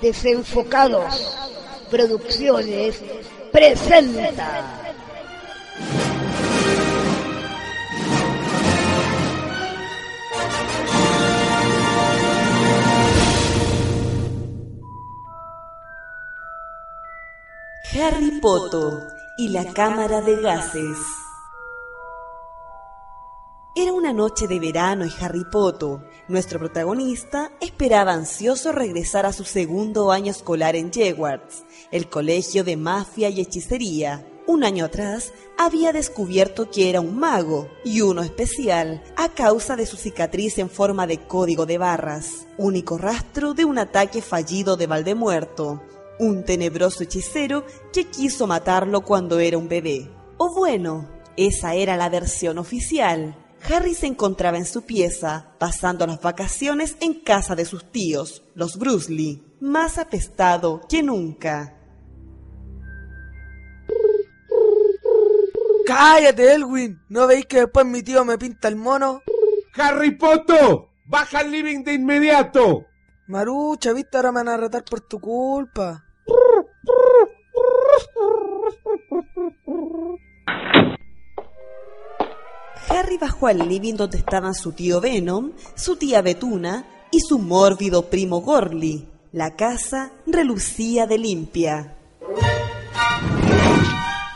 Desenfocados 0.00 1.36
Producciones 1.90 3.02
presenta. 3.50 4.80
Harry 17.92 18.40
Potter 18.40 19.08
y 19.36 19.48
la 19.48 19.64
Cámara 19.72 20.20
de 20.20 20.40
Gases. 20.40 21.19
Era 23.76 23.92
una 23.92 24.12
noche 24.12 24.48
de 24.48 24.58
verano 24.58 25.06
y 25.06 25.12
Harry 25.20 25.44
Potter, 25.44 26.00
nuestro 26.26 26.58
protagonista, 26.58 27.52
esperaba 27.60 28.12
ansioso 28.12 28.72
regresar 28.72 29.26
a 29.26 29.32
su 29.32 29.44
segundo 29.44 30.10
año 30.10 30.32
escolar 30.32 30.74
en 30.74 30.90
Hogwarts, 30.90 31.64
el 31.92 32.08
colegio 32.08 32.64
de 32.64 32.76
mafia 32.76 33.28
y 33.28 33.40
hechicería. 33.40 34.26
Un 34.48 34.64
año 34.64 34.86
atrás 34.86 35.32
había 35.56 35.92
descubierto 35.92 36.68
que 36.68 36.90
era 36.90 37.00
un 37.00 37.16
mago 37.16 37.68
y 37.84 38.00
uno 38.00 38.22
especial 38.22 39.04
a 39.16 39.28
causa 39.28 39.76
de 39.76 39.86
su 39.86 39.96
cicatriz 39.96 40.58
en 40.58 40.68
forma 40.68 41.06
de 41.06 41.18
código 41.18 41.64
de 41.64 41.78
barras, 41.78 42.48
único 42.58 42.98
rastro 42.98 43.54
de 43.54 43.64
un 43.64 43.78
ataque 43.78 44.20
fallido 44.20 44.76
de 44.76 44.88
Valdemuerto, 44.88 45.80
un 46.18 46.44
tenebroso 46.44 47.04
hechicero 47.04 47.64
que 47.92 48.06
quiso 48.06 48.48
matarlo 48.48 49.02
cuando 49.02 49.38
era 49.38 49.58
un 49.58 49.68
bebé. 49.68 50.10
O 50.38 50.52
bueno, 50.52 51.08
esa 51.36 51.74
era 51.74 51.96
la 51.96 52.08
versión 52.08 52.58
oficial. 52.58 53.36
Harry 53.68 53.94
se 53.94 54.06
encontraba 54.06 54.56
en 54.56 54.64
su 54.64 54.82
pieza, 54.82 55.52
pasando 55.58 56.06
las 56.06 56.20
vacaciones 56.20 56.96
en 57.00 57.14
casa 57.14 57.54
de 57.54 57.64
sus 57.64 57.90
tíos, 57.90 58.42
los 58.54 58.78
Brusley, 58.78 59.42
más 59.60 59.98
apestado 59.98 60.80
que 60.88 61.02
nunca. 61.02 61.76
¡Cállate, 65.86 66.54
Elwin! 66.54 67.00
¿No 67.08 67.26
veis 67.26 67.46
que 67.46 67.60
después 67.60 67.84
mi 67.84 68.02
tío 68.02 68.24
me 68.24 68.38
pinta 68.38 68.68
el 68.68 68.76
mono? 68.76 69.22
¡Harry 69.74 70.12
Potter! 70.12 70.86
¡Baja 71.06 71.40
al 71.40 71.50
living 71.50 71.82
de 71.82 71.94
inmediato! 71.94 72.86
Marucha, 73.26 73.92
viste, 73.92 74.16
ahora 74.16 74.32
me 74.32 74.40
van 74.40 74.48
a 74.48 74.56
retar 74.56 74.84
por 74.84 75.00
tu 75.00 75.20
culpa. 75.20 76.04
Harry 83.00 83.16
bajó 83.16 83.46
al 83.46 83.66
living 83.66 83.94
donde 83.94 84.18
estaban 84.18 84.54
su 84.54 84.72
tío 84.72 85.00
Venom, 85.00 85.52
su 85.74 85.96
tía 85.96 86.20
Betuna 86.20 86.84
y 87.10 87.20
su 87.20 87.38
mórbido 87.38 88.10
primo 88.10 88.42
Gorley. 88.42 89.08
La 89.32 89.56
casa 89.56 90.12
relucía 90.26 91.06
de 91.06 91.16
limpia. 91.16 91.96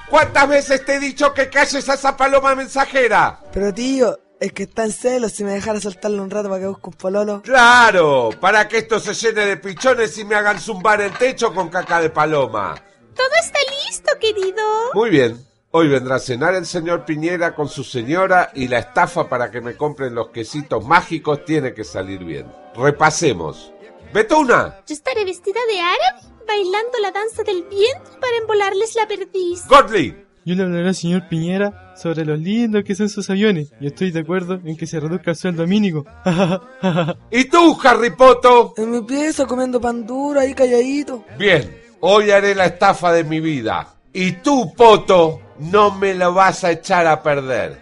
¿Cuántas 0.08 0.48
veces 0.48 0.84
te 0.84 0.94
he 0.94 0.98
dicho 0.98 1.34
que 1.34 1.50
calles 1.50 1.86
a 1.90 1.94
esa 1.94 2.16
paloma 2.16 2.54
mensajera? 2.54 3.42
Pero 3.52 3.74
tío, 3.74 4.18
es 4.40 4.52
que 4.52 4.62
está 4.62 4.84
en 4.84 4.92
celos 4.92 5.32
si 5.32 5.44
me 5.44 5.52
dejara 5.52 5.78
soltarle 5.78 6.20
un 6.20 6.30
rato 6.30 6.48
para 6.48 6.62
que 6.62 6.68
busque 6.68 6.86
un 6.86 6.94
pololo. 6.94 7.42
¡Claro! 7.42 8.30
Para 8.40 8.66
que 8.66 8.78
esto 8.78 8.98
se 8.98 9.12
llene 9.12 9.44
de 9.44 9.56
pichones 9.58 10.16
y 10.16 10.24
me 10.24 10.36
hagan 10.36 10.58
zumbar 10.58 11.02
el 11.02 11.12
techo 11.18 11.52
con 11.52 11.68
caca 11.68 12.00
de 12.00 12.08
paloma. 12.08 12.76
Todo 13.14 13.28
está 13.42 13.58
listo, 13.86 14.10
querido. 14.18 14.62
Muy 14.94 15.10
bien. 15.10 15.53
Hoy 15.76 15.88
vendrá 15.88 16.14
a 16.14 16.20
cenar 16.20 16.54
el 16.54 16.66
señor 16.66 17.04
Piñera 17.04 17.52
con 17.52 17.68
su 17.68 17.82
señora 17.82 18.52
y 18.54 18.68
la 18.68 18.78
estafa 18.78 19.28
para 19.28 19.50
que 19.50 19.60
me 19.60 19.74
compren 19.76 20.14
los 20.14 20.28
quesitos 20.28 20.86
mágicos 20.86 21.44
tiene 21.44 21.74
que 21.74 21.82
salir 21.82 22.22
bien. 22.22 22.46
Repasemos. 22.76 23.72
¡Betuna! 24.12 24.78
Yo 24.86 24.94
estaré 24.94 25.24
vestida 25.24 25.58
de 25.68 25.80
árabe, 25.80 26.44
bailando 26.46 26.98
la 27.02 27.10
danza 27.10 27.42
del 27.42 27.64
viento 27.64 28.20
para 28.20 28.36
embolarles 28.36 28.94
la 28.94 29.08
perdiz. 29.08 29.66
¡Godley! 29.66 30.24
Yo 30.44 30.54
le 30.54 30.62
hablaré 30.62 30.86
al 30.86 30.94
señor 30.94 31.26
Piñera 31.28 31.92
sobre 31.96 32.24
los 32.24 32.38
lindos 32.38 32.84
que 32.84 32.94
son 32.94 33.08
sus 33.08 33.28
aviones 33.28 33.72
y 33.80 33.88
estoy 33.88 34.12
de 34.12 34.20
acuerdo 34.20 34.60
en 34.64 34.76
que 34.76 34.86
se 34.86 35.00
reduzca 35.00 35.32
el 35.32 35.36
sueldo 35.36 35.66
mínimo. 35.66 36.04
¿Y 37.32 37.46
tú, 37.46 37.76
Harry 37.82 38.10
Potter? 38.10 38.52
En 38.76 38.92
mi 38.92 39.02
pieza 39.02 39.44
comiendo 39.44 39.80
pan 39.80 40.06
duro 40.06 40.38
ahí 40.38 40.54
calladito. 40.54 41.24
Bien, 41.36 41.82
hoy 41.98 42.30
haré 42.30 42.54
la 42.54 42.66
estafa 42.66 43.10
de 43.10 43.24
mi 43.24 43.40
vida. 43.40 43.90
Y 44.12 44.30
tú, 44.34 44.72
Poto, 44.76 45.40
no 45.58 45.90
me 45.90 46.14
lo 46.14 46.32
vas 46.34 46.64
a 46.64 46.72
echar 46.72 47.06
a 47.06 47.22
perder. 47.22 47.78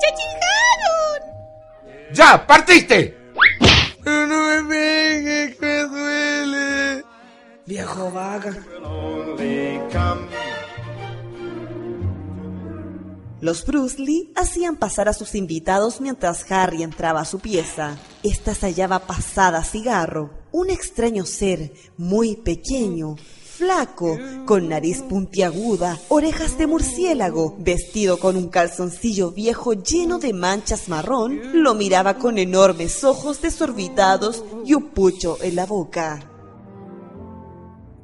¡Ya 0.00 0.08
llegaron! 0.16 1.20
¡Ya! 2.12 2.46
¡Partiste! 2.46 3.16
Pero 4.04 4.26
no 4.26 4.42
me 4.42 4.62
pegues, 4.68 5.56
que 5.56 5.66
me 5.66 5.82
duele. 5.84 7.04
Viejo 7.66 8.10
vaca. 8.10 8.52
Los 13.40 13.64
Brusley 13.64 14.32
hacían 14.34 14.74
pasar 14.74 15.08
a 15.08 15.12
sus 15.12 15.36
invitados 15.36 16.00
mientras 16.00 16.50
Harry 16.50 16.82
entraba 16.82 17.20
a 17.20 17.24
su 17.24 17.38
pieza. 17.38 17.96
Esta 18.24 18.52
se 18.52 18.66
hallaba 18.66 18.98
pasada 18.98 19.58
a 19.58 19.64
cigarro. 19.64 20.30
Un 20.50 20.70
extraño 20.70 21.24
ser, 21.24 21.72
muy 21.96 22.34
pequeño, 22.34 23.14
flaco, 23.58 24.16
con 24.46 24.68
nariz 24.68 25.02
puntiaguda, 25.02 25.98
orejas 26.08 26.56
de 26.58 26.68
murciélago, 26.68 27.56
vestido 27.58 28.18
con 28.18 28.36
un 28.36 28.48
calzoncillo 28.48 29.32
viejo 29.32 29.72
lleno 29.72 30.18
de 30.18 30.32
manchas 30.32 30.88
marrón, 30.88 31.62
lo 31.62 31.74
miraba 31.74 32.14
con 32.14 32.38
enormes 32.38 33.02
ojos 33.02 33.42
desorbitados 33.42 34.44
y 34.64 34.74
un 34.74 34.90
pucho 34.90 35.38
en 35.42 35.56
la 35.56 35.66
boca. 35.66 36.20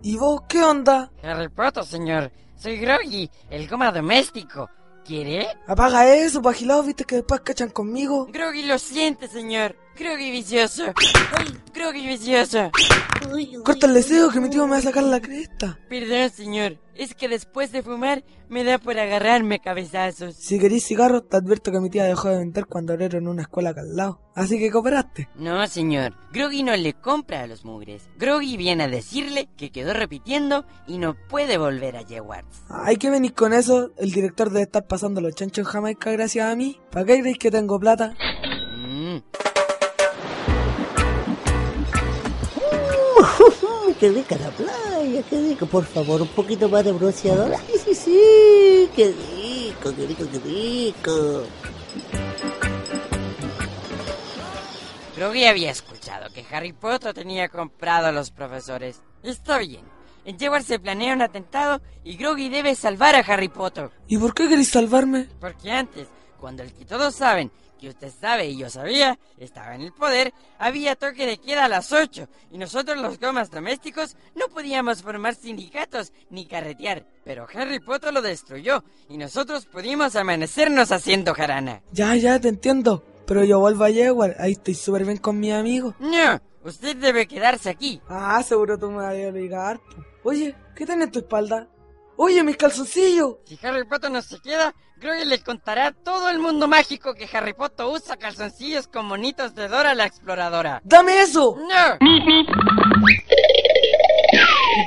¿Y 0.02 0.16
vos 0.16 0.42
qué 0.48 0.62
onda? 0.62 1.12
Harry 1.22 1.48
Potter, 1.48 1.84
señor. 1.84 2.32
Soy 2.56 2.76
Groggy, 2.76 3.30
el 3.48 3.68
goma 3.68 3.92
doméstico. 3.92 4.68
¿Quiere? 5.04 5.46
Apaga 5.68 6.14
eso, 6.14 6.42
pagilado, 6.42 6.82
viste 6.82 7.04
que 7.04 7.16
después 7.16 7.40
cachan 7.42 7.70
conmigo. 7.70 8.26
Groggy 8.26 8.64
lo 8.64 8.78
siente, 8.78 9.28
señor. 9.28 9.76
Groggy 9.96 10.30
vicioso. 10.32 10.84
Ay, 11.36 11.46
Groggy 11.72 12.06
vicioso. 12.06 12.70
Corta 13.64 13.86
el 13.86 13.94
deseo 13.94 14.30
que 14.30 14.40
mi 14.40 14.50
tío 14.50 14.64
me 14.66 14.72
va 14.72 14.78
a 14.78 14.82
sacar 14.82 15.04
la 15.04 15.20
cresta. 15.20 15.78
Perdón, 15.88 16.30
señor. 16.30 16.78
Es 16.94 17.14
que 17.14 17.28
después 17.28 17.72
de 17.72 17.82
fumar 17.82 18.24
me 18.48 18.62
da 18.62 18.78
por 18.78 18.98
agarrarme 18.98 19.58
cabezazos. 19.60 20.36
Si 20.36 20.60
querís 20.60 20.84
cigarros, 20.86 21.28
te 21.28 21.36
advierto 21.36 21.72
que 21.72 21.80
mi 21.80 21.90
tía 21.90 22.04
dejó 22.04 22.28
de 22.28 22.38
vender 22.38 22.66
cuando 22.66 22.92
abrieron 22.92 23.26
una 23.26 23.42
escuela 23.42 23.70
acá 23.70 23.80
al 23.80 23.96
lado. 23.96 24.20
Así 24.34 24.58
que 24.58 24.70
cooperaste. 24.70 25.28
No, 25.34 25.66
señor. 25.66 26.14
Groggy 26.32 26.62
no 26.62 26.76
le 26.76 26.92
compra 26.94 27.42
a 27.42 27.46
los 27.46 27.64
mugres. 27.64 28.08
Groggy 28.16 28.56
viene 28.56 28.84
a 28.84 28.88
decirle 28.88 29.48
que 29.56 29.70
quedó 29.70 29.92
repitiendo 29.92 30.64
y 30.86 30.98
no 30.98 31.14
puede 31.28 31.56
volver 31.58 31.96
a 31.96 32.02
Hogwarts. 32.02 32.62
Ay, 32.68 32.96
que 32.96 33.10
venís 33.10 33.32
con 33.32 33.52
eso. 33.52 33.90
El 33.96 34.12
director 34.12 34.50
debe 34.50 34.62
estar 34.62 34.86
pasando 34.86 35.20
los 35.20 35.34
chanchos 35.34 35.66
en 35.66 35.72
Jamaica 35.72 36.12
gracias 36.12 36.50
a 36.50 36.54
mí. 36.54 36.78
¿Para 36.90 37.06
qué 37.06 37.20
creéis 37.20 37.38
que 37.38 37.50
tengo 37.50 37.80
plata? 37.80 38.14
Mm. 38.76 39.18
¡Qué 43.98 44.10
rica 44.10 44.36
la 44.36 44.50
playa! 44.50 45.22
¡Qué 45.28 45.40
rico! 45.40 45.66
Por 45.66 45.84
favor, 45.84 46.22
un 46.22 46.28
poquito 46.28 46.68
más 46.68 46.84
de 46.84 46.92
bronceador. 46.92 47.54
Sí, 47.66 47.78
sí, 47.84 47.94
sí. 47.94 48.90
¡Qué 48.94 49.14
rico, 49.14 49.94
qué 49.96 50.06
rico, 50.06 50.24
qué 50.30 50.38
rico! 50.38 51.44
Groggy 55.16 55.44
había 55.46 55.70
escuchado 55.70 56.28
que 56.32 56.44
Harry 56.50 56.72
Potter 56.72 57.14
tenía 57.14 57.48
comprado 57.48 58.08
a 58.08 58.12
los 58.12 58.30
profesores. 58.30 59.00
Está 59.22 59.58
bien. 59.58 59.84
En 60.24 60.36
Hogwarts 60.36 60.66
se 60.66 60.78
planea 60.80 61.14
un 61.14 61.22
atentado 61.22 61.80
y 62.02 62.16
Groggy 62.16 62.48
debe 62.48 62.74
salvar 62.74 63.14
a 63.14 63.20
Harry 63.20 63.48
Potter. 63.48 63.90
¿Y 64.08 64.18
por 64.18 64.34
qué 64.34 64.48
queréis 64.48 64.70
salvarme? 64.70 65.28
Porque 65.38 65.70
antes, 65.70 66.08
cuando 66.40 66.62
el 66.62 66.72
que 66.72 66.84
todos 66.84 67.14
saben 67.14 67.52
que 67.78 67.88
usted 67.88 68.12
sabe 68.20 68.46
y 68.46 68.58
yo 68.58 68.70
sabía, 68.70 69.18
estaba 69.38 69.74
en 69.74 69.82
el 69.82 69.92
poder, 69.92 70.32
había 70.58 70.96
toque 70.96 71.26
de 71.26 71.38
queda 71.38 71.64
a 71.64 71.68
las 71.68 71.92
8 71.92 72.28
y 72.50 72.58
nosotros 72.58 72.98
los 72.98 73.18
gomas 73.18 73.50
domésticos 73.50 74.16
no 74.34 74.48
podíamos 74.48 75.02
formar 75.02 75.34
sindicatos 75.34 76.12
ni 76.30 76.46
carretear. 76.46 77.06
Pero 77.24 77.46
Harry 77.54 77.80
Potter 77.80 78.12
lo 78.12 78.22
destruyó 78.22 78.84
y 79.08 79.16
nosotros 79.16 79.66
pudimos 79.66 80.16
amanecernos 80.16 80.92
haciendo 80.92 81.34
jarana. 81.34 81.82
Ya, 81.92 82.16
ya, 82.16 82.38
te 82.38 82.48
entiendo. 82.48 83.04
Pero 83.26 83.44
yo 83.44 83.58
vuelvo 83.58 83.84
a 83.84 83.88
Hogwarts. 83.88 84.38
Ahí 84.38 84.52
estoy 84.52 84.74
súper 84.74 85.04
bien 85.04 85.16
con 85.16 85.40
mi 85.40 85.50
amigo. 85.50 85.94
No, 85.98 86.40
usted 86.62 86.96
debe 86.96 87.26
quedarse 87.26 87.70
aquí. 87.70 88.00
Ah, 88.08 88.42
seguro 88.42 88.78
tú 88.78 88.90
me 88.90 88.96
vas 88.96 89.14
a 89.14 89.28
obligar. 89.28 89.80
Oye, 90.22 90.54
¿qué 90.74 90.84
tenés 90.84 91.06
en 91.06 91.12
tu 91.12 91.18
espalda? 91.20 91.68
Oye, 92.16 92.42
mis 92.44 92.56
calzoncillos. 92.56 93.36
Si 93.44 93.58
Harry 93.62 93.84
Potter 93.84 94.10
no 94.10 94.22
se 94.22 94.38
queda, 94.40 94.74
Groggy 95.04 95.26
le 95.26 95.38
contará 95.40 95.88
a 95.88 95.92
todo 95.92 96.30
el 96.30 96.38
mundo 96.38 96.66
mágico 96.66 97.12
que 97.12 97.28
Harry 97.30 97.52
Potter 97.52 97.84
usa 97.84 98.16
calzoncillos 98.16 98.88
con 98.88 99.04
monitos 99.04 99.54
de 99.54 99.68
Dora 99.68 99.94
la 99.94 100.06
exploradora. 100.06 100.80
¡Dame 100.82 101.20
eso! 101.20 101.58
¡No! 101.58 101.98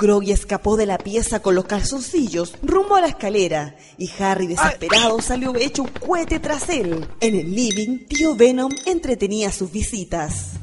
Groggy 0.01 0.31
escapó 0.31 0.75
de 0.75 0.87
la 0.87 0.97
pieza 0.97 1.39
con 1.43 1.53
los 1.53 1.65
calzoncillos 1.65 2.55
rumbo 2.63 2.95
a 2.95 3.01
la 3.01 3.09
escalera 3.09 3.75
y 3.99 4.09
Harry 4.17 4.47
desesperado 4.47 5.21
salió 5.21 5.55
hecho 5.55 5.83
un 5.83 5.89
cohete 5.89 6.39
tras 6.39 6.67
él. 6.69 7.07
En 7.19 7.35
el 7.35 7.53
living, 7.53 8.07
tío 8.07 8.33
Venom 8.35 8.71
entretenía 8.87 9.51
sus 9.51 9.71
visitas. 9.71 10.53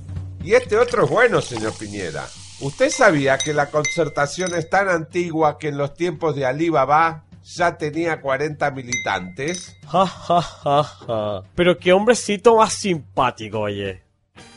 Y 0.43 0.55
este 0.55 0.77
otro 0.77 1.05
es 1.05 1.11
bueno, 1.11 1.41
señor 1.41 1.75
Piñera. 1.79 2.27
¿Usted 2.59 2.91
sabía 2.91 3.39
que 3.39 3.55
la 3.55 3.71
concertación 3.71 4.53
es 4.57 4.69
tan 4.69 4.89
antigua 4.89 5.59
que 5.59 5.69
en 5.69 5.79
los 5.79 5.95
tiempos 5.95 6.35
de 6.35 6.45
Ali 6.45 6.71
Baba 6.71 7.25
ya 7.45 7.77
tenía 7.77 8.21
40 8.21 8.71
militantes? 8.71 9.77
Ja, 9.87 10.07
ja, 10.07 10.41
ja, 10.41 10.83
ja. 10.83 11.43
Pero 11.55 11.79
qué 11.79 11.93
hombrecito 11.93 12.57
más 12.57 12.73
simpático, 12.73 13.61
oye. 13.61 14.03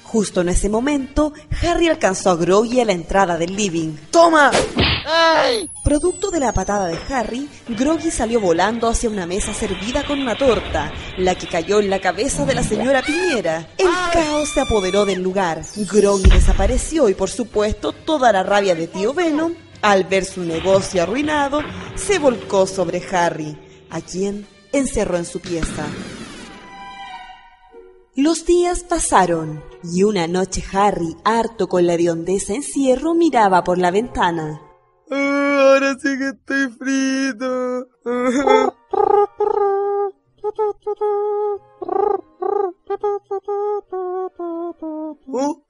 Justo 0.04 0.39
en 0.39 0.50
ese 0.50 0.69
momento, 0.69 1.34
Harry 1.62 1.89
alcanzó 1.89 2.30
a 2.30 2.36
Groggy 2.36 2.80
a 2.80 2.86
la 2.86 2.94
entrada 2.94 3.38
del 3.38 3.56
living. 3.56 3.98
¡Toma! 4.10 4.51
Producto 5.84 6.31
de 6.31 6.39
la 6.39 6.54
patada 6.54 6.88
de 6.88 6.98
Harry, 7.13 7.50
Groggy 7.68 8.10
salió 8.10 8.39
volando 8.39 8.88
hacia 8.88 9.10
una 9.10 9.25
mesa 9.25 9.54
servida 9.54 10.06
con 10.06 10.19
una 10.19 10.38
torta, 10.38 10.94
la 11.18 11.36
que 11.36 11.48
cayó 11.48 11.80
en 11.80 11.89
la 11.89 12.00
cabeza 12.00 12.45
de 12.45 12.56
la 12.56 12.63
señora 12.63 13.01
Piñera. 13.01 13.68
El 13.78 13.88
caos 14.12 14.50
se 14.50 14.62
apoderó 14.62 15.06
del 15.06 15.22
lugar. 15.22 15.62
Groggy 15.75 16.30
desapareció 16.30 17.10
y, 17.10 17.13
por 17.13 17.30
supuesto, 17.30 17.92
toda 17.92 18.31
la 18.31 18.44
rabia 18.44 18.75
de 18.75 18.88
tío 18.88 19.13
Venom, 19.13 19.54
al 19.81 20.03
ver 20.06 20.25
su 20.25 20.41
negocio 20.41 21.03
arruinado, 21.03 21.62
se 21.95 22.19
volcó 22.19 22.65
sobre 22.68 23.01
Harry, 23.12 23.57
a 23.89 24.01
quien 24.01 24.47
encerró 24.71 25.18
en 25.18 25.25
su 25.25 25.39
pieza. 25.39 25.85
Los 28.15 28.45
días 28.45 28.83
pasaron 28.83 29.63
y 29.83 30.03
una 30.03 30.27
noche 30.27 30.63
Harry, 30.74 31.15
harto 31.24 31.68
con 31.68 31.85
la 31.85 31.94
hediondeza 31.94 32.56
encierro, 32.56 33.13
miraba 33.13 33.63
por 33.63 33.77
la 33.77 33.91
ventana. 33.91 34.59
ahora 35.09 35.95
sí 36.01 36.18
que 36.18 36.29
estoy 36.29 36.68
frito. 36.77 37.88
¿Oh? 45.27 45.65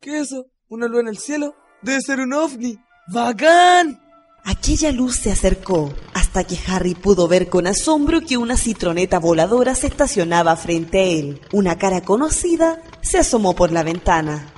¿Qué 0.00 0.18
es 0.18 0.32
eso? 0.32 0.46
¿Una 0.68 0.88
luz 0.88 1.00
en 1.00 1.08
el 1.08 1.18
cielo? 1.18 1.54
Debe 1.82 2.00
ser 2.00 2.20
un 2.20 2.32
ovni. 2.32 2.78
¡Bacán! 3.08 3.98
Aquella 4.44 4.92
luz 4.92 5.16
se 5.16 5.32
acercó 5.32 5.92
hasta 6.14 6.44
que 6.44 6.58
Harry 6.68 6.94
pudo 6.94 7.28
ver 7.28 7.48
con 7.48 7.66
asombro 7.66 8.20
que 8.20 8.36
una 8.36 8.56
citroneta 8.56 9.18
voladora 9.18 9.74
se 9.74 9.88
estacionaba 9.88 10.56
frente 10.56 10.98
a 10.98 11.04
él. 11.04 11.40
Una 11.52 11.78
cara 11.78 12.02
conocida 12.02 12.80
se 13.00 13.18
asomó 13.18 13.54
por 13.54 13.72
la 13.72 13.82
ventana. 13.82 14.52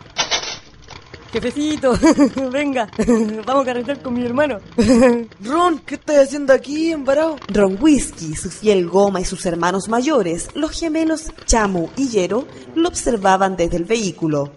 Jefecito, 1.33 1.99
venga, 2.53 2.89
vamos 3.47 3.63
a 3.63 3.67
carretear 3.67 4.01
con 4.03 4.15
mi 4.15 4.25
hermano. 4.25 4.59
Ron, 5.41 5.81
¿qué 5.81 5.97
estás 5.97 6.29
haciendo 6.29 6.53
aquí, 6.53 6.93
embarado? 6.93 7.37
Ron 7.49 7.77
Whiskey, 7.81 8.37
su 8.37 8.51
fiel 8.51 8.89
goma 8.89 9.21
y 9.21 9.25
sus 9.25 9.45
hermanos 9.45 9.89
mayores, 9.89 10.49
los 10.55 10.79
gemelos 10.79 11.33
Chamu 11.45 11.89
y 11.97 12.09
Yero, 12.09 12.47
lo 12.75 12.89
observaban 12.89 13.57
desde 13.57 13.79
el 13.79 13.85
vehículo. 13.85 14.53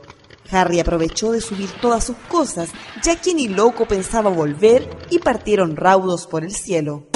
Harry 0.52 0.80
aprovechó 0.80 1.32
de 1.32 1.42
subir 1.42 1.70
todas 1.82 2.04
sus 2.04 2.18
cosas, 2.30 2.70
ya 3.04 3.16
que 3.16 3.34
ni 3.34 3.48
loco 3.48 3.86
pensaba 3.86 4.30
volver 4.30 4.90
y 5.10 5.20
partieron 5.20 5.76
raudos 5.76 6.28
por 6.28 6.44
el 6.44 6.52
cielo. 6.52 7.08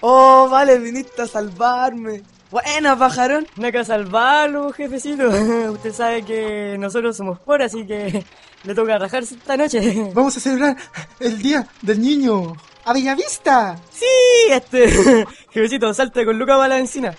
Oh, 0.00 0.48
vale, 0.50 0.78
viniste 0.78 1.22
a 1.22 1.26
salvarme. 1.26 2.22
Buena, 2.50 2.98
pajarón. 2.98 3.46
No 3.56 3.66
hay 3.66 3.72
que 3.72 3.84
salvarlo, 3.84 4.72
jefecito. 4.72 5.28
Usted 5.72 5.92
sabe 5.92 6.22
que 6.22 6.76
nosotros 6.78 7.16
somos 7.16 7.38
pobres, 7.38 7.72
así 7.72 7.86
que 7.86 8.24
le 8.64 8.74
toca 8.74 8.98
rajarse 8.98 9.36
esta 9.36 9.56
noche. 9.56 10.10
Vamos 10.14 10.36
a 10.36 10.40
celebrar 10.40 10.76
el 11.20 11.38
Día 11.40 11.66
del 11.80 12.02
Niño. 12.02 12.54
¡A 12.84 12.92
Bellavista! 12.92 13.78
Sí, 13.90 14.04
este. 14.50 15.24
Jefecito, 15.50 15.94
salte 15.94 16.24
con 16.24 16.38
Luca 16.38 16.56
para 16.56 16.68
la 16.68 16.78
encina. 16.78 17.16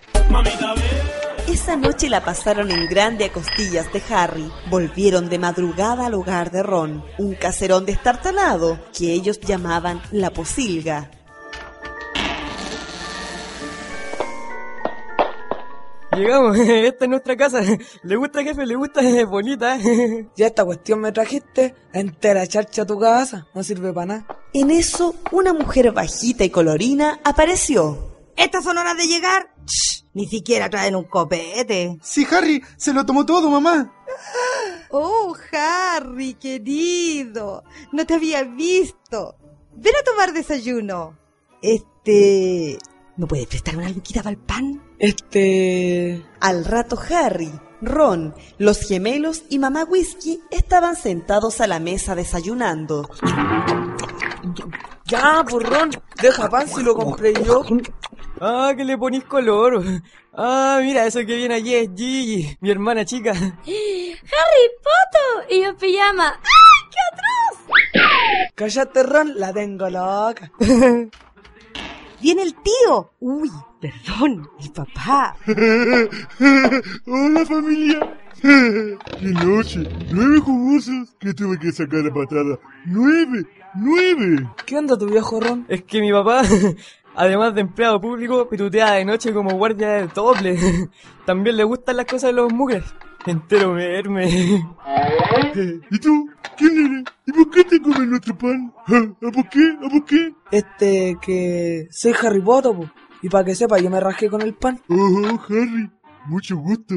Esa 1.54 1.76
noche 1.76 2.10
la 2.10 2.26
pasaron 2.26 2.72
en 2.72 2.88
grande 2.88 3.26
a 3.26 3.32
costillas 3.32 3.86
de 3.94 4.02
Harry. 4.10 4.52
Volvieron 4.72 5.30
de 5.30 5.38
madrugada 5.38 6.08
al 6.08 6.16
hogar 6.16 6.50
de 6.50 6.64
Ron, 6.64 7.06
un 7.20 7.36
caserón 7.36 7.86
destartalado 7.86 8.80
que 8.92 9.14
ellos 9.14 9.40
llamaban 9.40 10.02
la 10.12 10.32
posilga. 10.32 11.12
Llegamos, 16.18 16.58
esta 16.60 17.06
es 17.06 17.10
nuestra 17.10 17.38
casa. 17.38 17.62
¿Le 18.02 18.16
gusta, 18.16 18.42
jefe? 18.42 18.66
¿Le 18.66 18.74
gusta? 18.74 19.02
Es 19.02 19.28
bonita. 19.28 19.78
¿eh? 19.78 20.28
Ya 20.36 20.48
esta 20.48 20.66
cuestión 20.66 21.02
me 21.02 21.12
trajiste 21.12 21.76
entera 21.94 22.48
charcha 22.48 22.82
a 22.82 22.88
tu 22.88 22.98
casa. 22.98 23.46
No 23.54 23.62
sirve 23.62 23.94
para 23.94 24.08
nada. 24.08 24.26
En 24.54 24.72
eso, 24.72 25.14
una 25.32 25.54
mujer 25.54 25.92
bajita 25.92 26.44
y 26.44 26.50
colorina 26.50 27.20
apareció. 27.24 28.13
¿Estas 28.36 28.64
son 28.64 28.78
horas 28.78 28.98
de 28.98 29.08
llegar? 29.08 29.54
Shh, 29.66 30.06
ni 30.14 30.28
siquiera 30.28 30.70
traen 30.70 30.96
un 30.96 31.06
copete. 31.06 31.98
Sí, 32.02 32.26
Harry, 32.32 32.64
se 32.78 32.94
lo 32.94 33.06
tomó 33.06 33.26
todo, 33.26 33.50
mamá. 33.50 33.94
Oh, 34.90 35.36
Harry, 35.52 36.36
querido. 36.36 37.64
No 37.92 38.06
te 38.06 38.14
había 38.14 38.44
visto. 38.44 39.36
Ven 39.76 39.94
a 40.00 40.04
tomar 40.04 40.34
desayuno. 40.34 41.18
Este... 41.62 42.78
¿No 43.16 43.28
puedes 43.28 43.48
prestarme 43.48 43.84
una 43.84 43.92
luquita 43.92 44.22
para 44.22 44.32
el 44.32 44.38
pan? 44.38 44.84
Este... 45.00 46.26
Al 46.40 46.66
rato 46.66 46.98
Harry, 47.10 47.52
Ron, 47.82 48.36
los 48.58 48.80
gemelos 48.82 49.44
y 49.50 49.60
mamá 49.60 49.84
Whisky 49.84 50.42
estaban 50.52 50.96
sentados 50.96 51.62
a 51.62 51.68
la 51.68 51.80
mesa 51.80 52.16
desayunando. 52.16 53.10
Ya, 55.06 55.44
por 55.50 55.64
Ron, 55.64 55.92
deja 56.22 56.50
pan 56.50 56.68
si 56.68 56.82
lo 56.84 56.96
compré 56.96 57.34
yo. 57.44 57.64
Ah, 58.42 58.74
que 58.76 58.84
le 58.84 58.98
ponís 58.98 59.24
color. 59.24 59.84
Ah, 60.34 60.80
mira, 60.82 61.06
eso 61.06 61.20
que 61.20 61.36
viene 61.36 61.56
allí 61.56 61.76
es 61.76 61.90
Gigi, 61.96 62.58
mi 62.60 62.72
hermana 62.72 63.06
chica. 63.06 63.32
¡Harry 63.32 64.68
Potter! 64.84 65.52
Y 65.52 65.64
en 65.64 65.76
pijama. 65.76 66.28
¡Ay, 66.28 66.90
qué 66.92 67.00
atroz! 67.12 68.52
Cállate, 68.56 69.04
Ron, 69.04 69.40
la 69.40 69.54
tengo 69.54 69.90
loca. 69.90 70.52
Viene 72.20 72.42
el 72.44 72.56
tío. 72.56 73.12
Uy, 73.20 73.50
perdón, 73.80 74.50
el 74.60 74.72
papá. 74.72 75.36
Hola, 77.06 77.46
familia. 77.46 78.18
¡Qué 78.42 79.28
noche! 79.28 79.88
¡Nueve 80.12 80.40
jugosos! 80.40 81.16
Que 81.20 81.34
tuve 81.34 81.58
que 81.60 81.72
sacar 81.72 82.06
a 82.06 82.14
patada. 82.14 82.60
¡Nueve! 82.86 83.46
¡Nueve! 83.76 84.50
¿Qué 84.66 84.78
onda 84.78 84.98
tu 84.98 85.06
viejo 85.06 85.40
Ron? 85.40 85.66
Es 85.70 85.84
que 85.84 86.02
mi 86.02 86.12
papá, 86.12 86.42
además 87.16 87.56
de 87.56 87.62
empleado 87.62 88.00
público, 88.00 88.48
pitutea 88.50 88.94
de 88.94 89.06
noche 89.06 89.34
como 89.34 89.52
guardia 89.58 89.90
del 89.90 90.10
doble. 90.10 90.58
También 91.26 91.58
le 91.58 91.64
gustan 91.64 91.98
las 91.98 92.06
cosas 92.06 92.30
de 92.30 92.34
los 92.34 92.52
mugres. 92.52 92.84
Entero 93.26 93.74
verme. 93.74 94.66
¿Y 95.90 96.00
tú? 96.00 96.30
¿Quién 96.58 96.86
eres? 96.86 97.04
¿Y 97.26 97.32
por 97.32 97.50
qué 97.52 97.64
te 97.64 97.82
comes 97.82 98.08
nuestro 98.08 98.38
pan? 98.38 98.74
¿A 98.88 99.32
por 99.32 99.50
qué? 99.50 99.78
¿A 99.82 99.90
por 99.90 100.06
qué? 100.06 100.34
Este, 100.52 101.18
que 101.22 101.88
soy 101.90 102.14
Harry 102.22 102.42
Potter, 102.42 102.74
po. 102.76 102.90
Y 103.22 103.30
para 103.30 103.46
que 103.46 103.56
sepa, 103.56 103.80
yo 103.80 103.90
me 103.90 104.02
rasqué 104.02 104.30
con 104.30 104.42
el 104.42 104.54
pan. 104.54 104.80
Oh, 104.90 105.40
Harry, 105.48 105.90
mucho 106.26 106.58
gusto. 106.58 106.96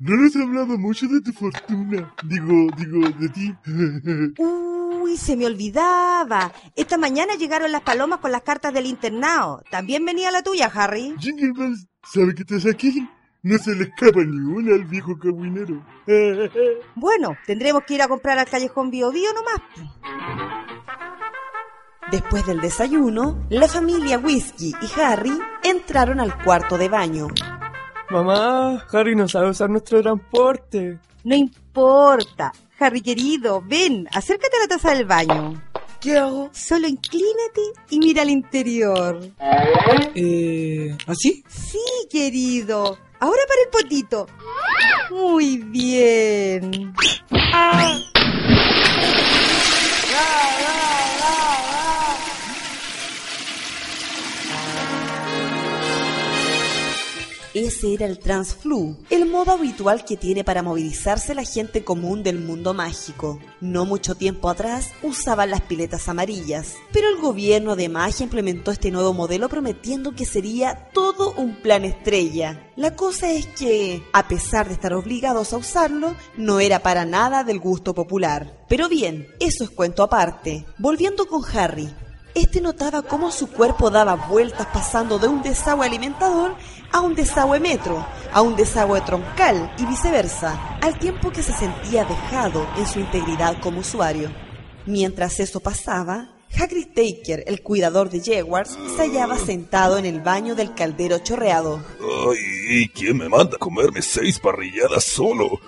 No 0.00 0.16
nos 0.16 0.34
he 0.34 0.42
hablado 0.42 0.76
mucho 0.78 1.06
de 1.06 1.20
tu 1.20 1.32
fortuna. 1.32 2.12
Digo, 2.24 2.68
digo, 2.76 3.08
de 3.18 3.28
ti. 3.28 3.54
Uy, 5.08 5.16
se 5.16 5.36
me 5.36 5.46
olvidaba. 5.46 6.52
Esta 6.76 6.98
mañana 6.98 7.34
llegaron 7.34 7.72
las 7.72 7.80
palomas 7.80 8.18
con 8.18 8.30
las 8.30 8.42
cartas 8.42 8.74
del 8.74 8.84
internado. 8.84 9.62
También 9.70 10.04
venía 10.04 10.30
la 10.30 10.42
tuya, 10.42 10.70
Harry. 10.74 11.14
Jingle 11.18 11.52
Bells, 11.56 11.86
¿sabe 12.02 12.34
que 12.34 12.42
estás 12.42 12.66
aquí? 12.66 13.08
No 13.42 13.56
se 13.56 13.74
le 13.74 13.84
escapa 13.84 14.20
ni 14.20 14.36
una 14.38 14.74
al 14.74 14.84
viejo 14.84 15.18
cabuinero. 15.18 15.82
Bueno, 16.94 17.36
tendremos 17.46 17.84
que 17.84 17.94
ir 17.94 18.02
a 18.02 18.08
comprar 18.08 18.38
al 18.38 18.48
callejón 18.48 18.90
Bio 18.90 19.10
Bio 19.10 19.30
nomás. 19.32 19.62
Después 22.10 22.44
del 22.46 22.60
desayuno, 22.60 23.46
la 23.48 23.68
familia 23.68 24.18
Whisky 24.18 24.74
y 24.80 25.00
Harry 25.00 25.38
entraron 25.62 26.20
al 26.20 26.42
cuarto 26.42 26.76
de 26.76 26.88
baño. 26.88 27.28
Mamá, 28.10 28.86
Harry 28.92 29.14
no 29.14 29.28
sabe 29.28 29.50
usar 29.50 29.68
nuestro 29.68 30.02
transporte. 30.02 30.98
No 31.24 31.34
importa. 31.34 32.52
Harry 32.78 33.02
querido, 33.02 33.62
ven, 33.66 34.08
acércate 34.12 34.56
a 34.56 34.60
la 34.60 34.68
taza 34.68 34.94
del 34.94 35.04
baño. 35.04 35.62
¿Qué 36.00 36.16
hago? 36.16 36.48
Solo 36.52 36.86
inclínate 36.86 37.60
y 37.90 37.98
mira 37.98 38.22
al 38.22 38.30
interior. 38.30 39.20
Eh, 40.14 40.96
¿así? 41.06 41.44
Sí, 41.48 41.80
querido. 42.08 42.96
Ahora 43.18 43.42
para 43.48 43.62
el 43.64 43.68
potito. 43.70 44.26
Muy 45.10 45.58
bien. 45.58 46.94
Ese 57.58 57.92
era 57.92 58.06
el 58.06 58.20
Transflu, 58.20 58.96
el 59.10 59.26
modo 59.26 59.50
habitual 59.50 60.04
que 60.04 60.16
tiene 60.16 60.44
para 60.44 60.62
movilizarse 60.62 61.34
la 61.34 61.42
gente 61.42 61.82
común 61.82 62.22
del 62.22 62.38
mundo 62.38 62.72
mágico. 62.72 63.40
No 63.60 63.84
mucho 63.84 64.14
tiempo 64.14 64.48
atrás 64.48 64.92
usaban 65.02 65.50
las 65.50 65.62
piletas 65.62 66.08
amarillas, 66.08 66.76
pero 66.92 67.08
el 67.08 67.20
gobierno 67.20 67.74
de 67.74 67.88
magia 67.88 68.22
implementó 68.22 68.70
este 68.70 68.92
nuevo 68.92 69.12
modelo 69.12 69.48
prometiendo 69.48 70.14
que 70.14 70.24
sería 70.24 70.88
todo 70.94 71.32
un 71.32 71.56
plan 71.56 71.84
estrella. 71.84 72.70
La 72.76 72.94
cosa 72.94 73.28
es 73.32 73.48
que, 73.48 74.04
a 74.12 74.28
pesar 74.28 74.68
de 74.68 74.74
estar 74.74 74.94
obligados 74.94 75.52
a 75.52 75.56
usarlo, 75.56 76.14
no 76.36 76.60
era 76.60 76.78
para 76.78 77.06
nada 77.06 77.42
del 77.42 77.58
gusto 77.58 77.92
popular. 77.92 78.64
Pero 78.68 78.88
bien, 78.88 79.26
eso 79.40 79.64
es 79.64 79.70
cuento 79.70 80.04
aparte. 80.04 80.64
Volviendo 80.78 81.26
con 81.26 81.42
Harry, 81.52 81.92
este 82.34 82.60
notaba 82.60 83.02
cómo 83.02 83.30
su 83.30 83.48
cuerpo 83.50 83.90
daba 83.90 84.14
vueltas 84.14 84.66
pasando 84.72 85.18
de 85.18 85.28
un 85.28 85.42
desagüe 85.42 85.86
alimentador 85.86 86.54
a 86.92 87.00
un 87.00 87.14
desagüe 87.14 87.60
metro, 87.60 88.04
a 88.32 88.40
un 88.42 88.56
desagüe 88.56 89.00
troncal 89.02 89.72
y 89.78 89.84
viceversa, 89.86 90.78
al 90.80 90.98
tiempo 90.98 91.30
que 91.30 91.42
se 91.42 91.52
sentía 91.52 92.04
dejado 92.04 92.66
en 92.76 92.86
su 92.86 93.00
integridad 93.00 93.60
como 93.60 93.80
usuario. 93.80 94.30
Mientras 94.86 95.38
eso 95.40 95.60
pasaba, 95.60 96.30
Hagrid 96.58 96.88
Taker, 96.94 97.44
el 97.46 97.62
cuidador 97.62 98.08
de 98.08 98.22
Jaguars, 98.22 98.78
se 98.96 99.02
hallaba 99.02 99.36
sentado 99.36 99.98
en 99.98 100.06
el 100.06 100.20
baño 100.20 100.54
del 100.54 100.74
caldero 100.74 101.18
chorreado. 101.18 101.82
Ay, 102.00 102.88
¿quién 102.94 103.18
me 103.18 103.28
manda 103.28 103.56
a 103.56 103.58
comerme 103.58 104.00
seis 104.00 104.38
parrilladas 104.38 105.04
solo? 105.04 105.60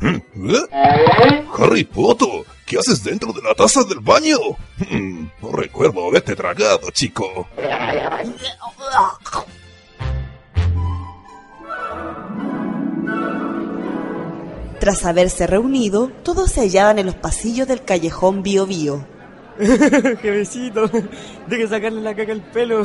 ¿Eh? 0.00 1.44
Harry 1.58 1.84
Potter, 1.84 2.44
¿qué 2.64 2.78
haces 2.78 3.02
dentro 3.02 3.32
de 3.32 3.42
la 3.42 3.54
taza 3.54 3.82
del 3.84 4.00
baño? 4.00 4.36
Hmm, 4.90 5.26
No 5.42 5.52
recuerdo 5.52 6.06
haberte 6.06 6.36
tragado, 6.36 6.90
chico. 6.92 7.48
Tras 14.80 15.04
haberse 15.04 15.46
reunido, 15.46 16.10
todos 16.22 16.52
se 16.52 16.60
hallaban 16.60 16.98
en 16.98 17.06
los 17.06 17.16
pasillos 17.16 17.66
del 17.66 17.84
callejón 17.84 18.42
Bio 18.42 18.64
Bio. 18.66 19.04
Jevecito, 19.58 20.88
deje 21.48 21.66
sacarle 21.66 22.00
la 22.00 22.14
caca 22.14 22.30
al 22.32 22.42
pelo. 22.42 22.82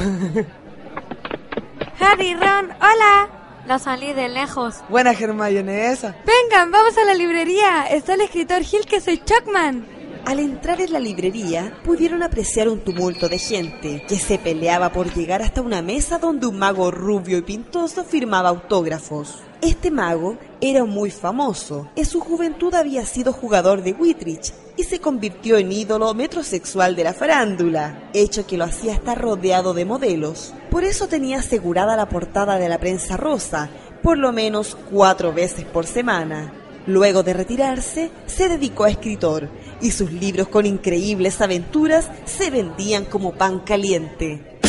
Harry, 2.00 2.34
Ron, 2.34 2.72
hola. 2.82 3.30
Lo 3.68 3.80
salí 3.80 4.12
de 4.12 4.28
lejos. 4.28 4.76
Buena 4.90 5.12
Hermione 5.12 5.92
esa. 5.92 6.16
Vengan, 6.26 6.70
vamos 6.70 6.98
a 6.98 7.06
la 7.06 7.14
librería. 7.14 7.86
Está 7.90 8.16
el 8.16 8.22
escritor 8.22 8.62
Gil 8.62 8.86
que 8.86 9.00
soy 9.00 9.20
Chuckman. 9.24 9.88
Al 10.26 10.40
entrar 10.40 10.82
en 10.82 10.92
la 10.92 11.00
librería, 11.00 11.78
pudieron 11.84 12.24
apreciar 12.24 12.68
un 12.68 12.82
tumulto 12.82 13.30
de 13.30 13.38
gente 13.40 14.04
que 14.08 14.18
se 14.18 14.38
peleaba 14.38 14.92
por 14.92 15.14
llegar 15.14 15.42
hasta 15.42 15.62
una 15.62 15.82
mesa 15.82 16.18
donde 16.18 16.48
un 16.48 16.58
mago 16.58 16.92
rubio 16.92 17.38
y 17.38 17.42
pintoso 17.42 18.04
firmaba 18.04 18.50
autógrafos. 18.50 19.40
Este 19.62 19.92
mago 19.92 20.38
era 20.60 20.84
muy 20.84 21.10
famoso. 21.10 21.90
En 21.96 22.06
su 22.06 22.20
juventud 22.20 22.74
había 22.74 23.06
sido 23.06 23.32
jugador 23.32 23.82
de 23.82 23.94
Wittridge 23.94 24.54
y 24.76 24.84
se 24.84 25.00
convirtió 25.00 25.58
en 25.58 25.72
ídolo 25.72 26.14
metrosexual 26.14 26.96
de 26.96 27.04
la 27.04 27.14
farándula, 27.14 28.10
hecho 28.14 28.46
que 28.48 28.58
lo 28.58 28.66
hacía 28.66 28.94
estar 28.94 29.22
rodeado 29.22 29.74
de 29.74 29.86
modelos. 29.86 30.54
Por 30.74 30.84
eso 30.86 31.08
tenía 31.08 31.38
asegurada 31.38 31.96
la 31.96 32.10
portada 32.10 32.58
de 32.58 32.68
la 32.68 32.80
prensa 32.80 33.16
rosa, 33.16 33.70
por 34.02 34.18
lo 34.18 34.32
menos 34.32 34.76
cuatro 34.90 35.32
veces 35.32 35.66
por 35.66 35.86
semana. 35.86 36.52
Luego 36.88 37.22
de 37.22 37.34
retirarse, 37.34 38.10
se 38.26 38.50
dedicó 38.50 38.86
a 38.86 38.90
escritor 38.90 39.50
y 39.82 39.92
sus 39.92 40.12
libros 40.12 40.48
con 40.48 40.66
increíbles 40.66 41.40
aventuras 41.42 42.10
se 42.26 42.50
vendían 42.50 43.06
como 43.06 43.34
pan 43.34 43.60
caliente. 43.60 44.60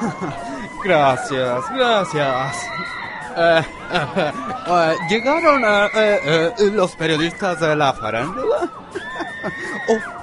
Gracias, 0.82 1.62
gracias. 1.74 2.56
Eh, 3.36 3.62
eh, 3.92 4.96
¿Llegaron 5.10 5.62
eh, 5.94 6.54
los 6.72 6.96
periodistas 6.96 7.60
de 7.60 7.76
la 7.76 7.92
farándula? 7.92 8.72
Oh, 9.88 10.19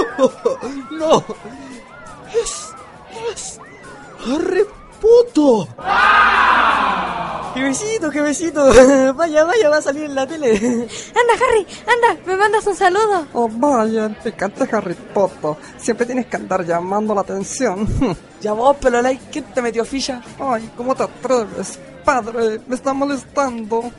¡No! 0.90 1.24
¡Es. 2.34 2.72
es. 3.32 3.60
¡Harry 4.26 4.64
Potter! 5.00 5.74
Jevecito, 7.54 8.10
jevecito, 8.10 8.64
vaya, 9.14 9.44
vaya, 9.44 9.68
va 9.68 9.76
a 9.76 9.82
salir 9.82 10.04
en 10.04 10.14
la 10.14 10.26
tele. 10.26 10.52
Anda, 10.58 11.34
Harry, 11.34 11.66
anda, 11.86 12.22
me 12.24 12.36
mandas 12.36 12.66
un 12.66 12.74
saludo. 12.74 13.26
Oh, 13.34 13.48
vaya, 13.52 14.08
te 14.22 14.30
encanta 14.30 14.66
Harry 14.72 14.94
Potter. 14.94 15.54
Siempre 15.76 16.06
tienes 16.06 16.26
que 16.26 16.36
andar 16.36 16.64
llamando 16.64 17.14
la 17.14 17.20
atención. 17.20 17.86
Ya 18.40 18.54
vos, 18.54 18.76
Pelolay, 18.78 19.18
¿quién 19.30 19.44
te 19.44 19.60
metió 19.60 19.84
ficha? 19.84 20.22
Ay, 20.40 20.70
¿cómo 20.76 20.94
te 20.94 21.02
atreves? 21.02 21.78
Padre, 22.04 22.60
me 22.66 22.74
está 22.74 22.94
molestando. 22.94 23.90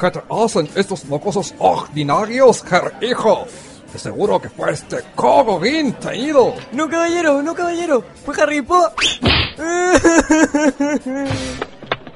¿Qué 0.00 0.10
te 0.10 0.22
hacen 0.30 0.68
estos 0.74 1.04
mocosos 1.04 1.54
ordinarios, 1.58 2.64
Harry 2.72 3.10
hijo? 3.10 3.46
De 3.94 4.00
seguro 4.00 4.40
que 4.42 4.48
fue 4.48 4.72
este 4.72 4.96
cogo 5.14 5.60
bien 5.60 5.92
teñido. 5.92 6.52
No, 6.72 6.88
caballero, 6.90 7.40
no, 7.40 7.54
caballero. 7.54 8.02
Fue 8.24 8.34
Harry 8.42 8.60
Potter. 8.60 8.92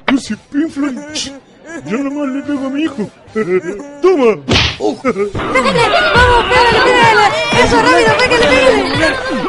Lucy 0.07 0.35
Pinfly. 0.51 1.39
Yo 1.85 1.97
nomás 1.99 2.35
le 2.35 2.41
pego 2.41 2.67
a 2.67 2.69
mi 2.69 2.81
hijo. 2.81 3.09
¡Toma! 4.01 4.35
¡Vamos, 4.77 5.01
pégale, 5.01 5.29
pégale! 6.83 7.25
¡Eso, 7.63 7.81
rápido, 7.81 8.17
pégale, 8.17 8.45
pégale! 8.45 8.81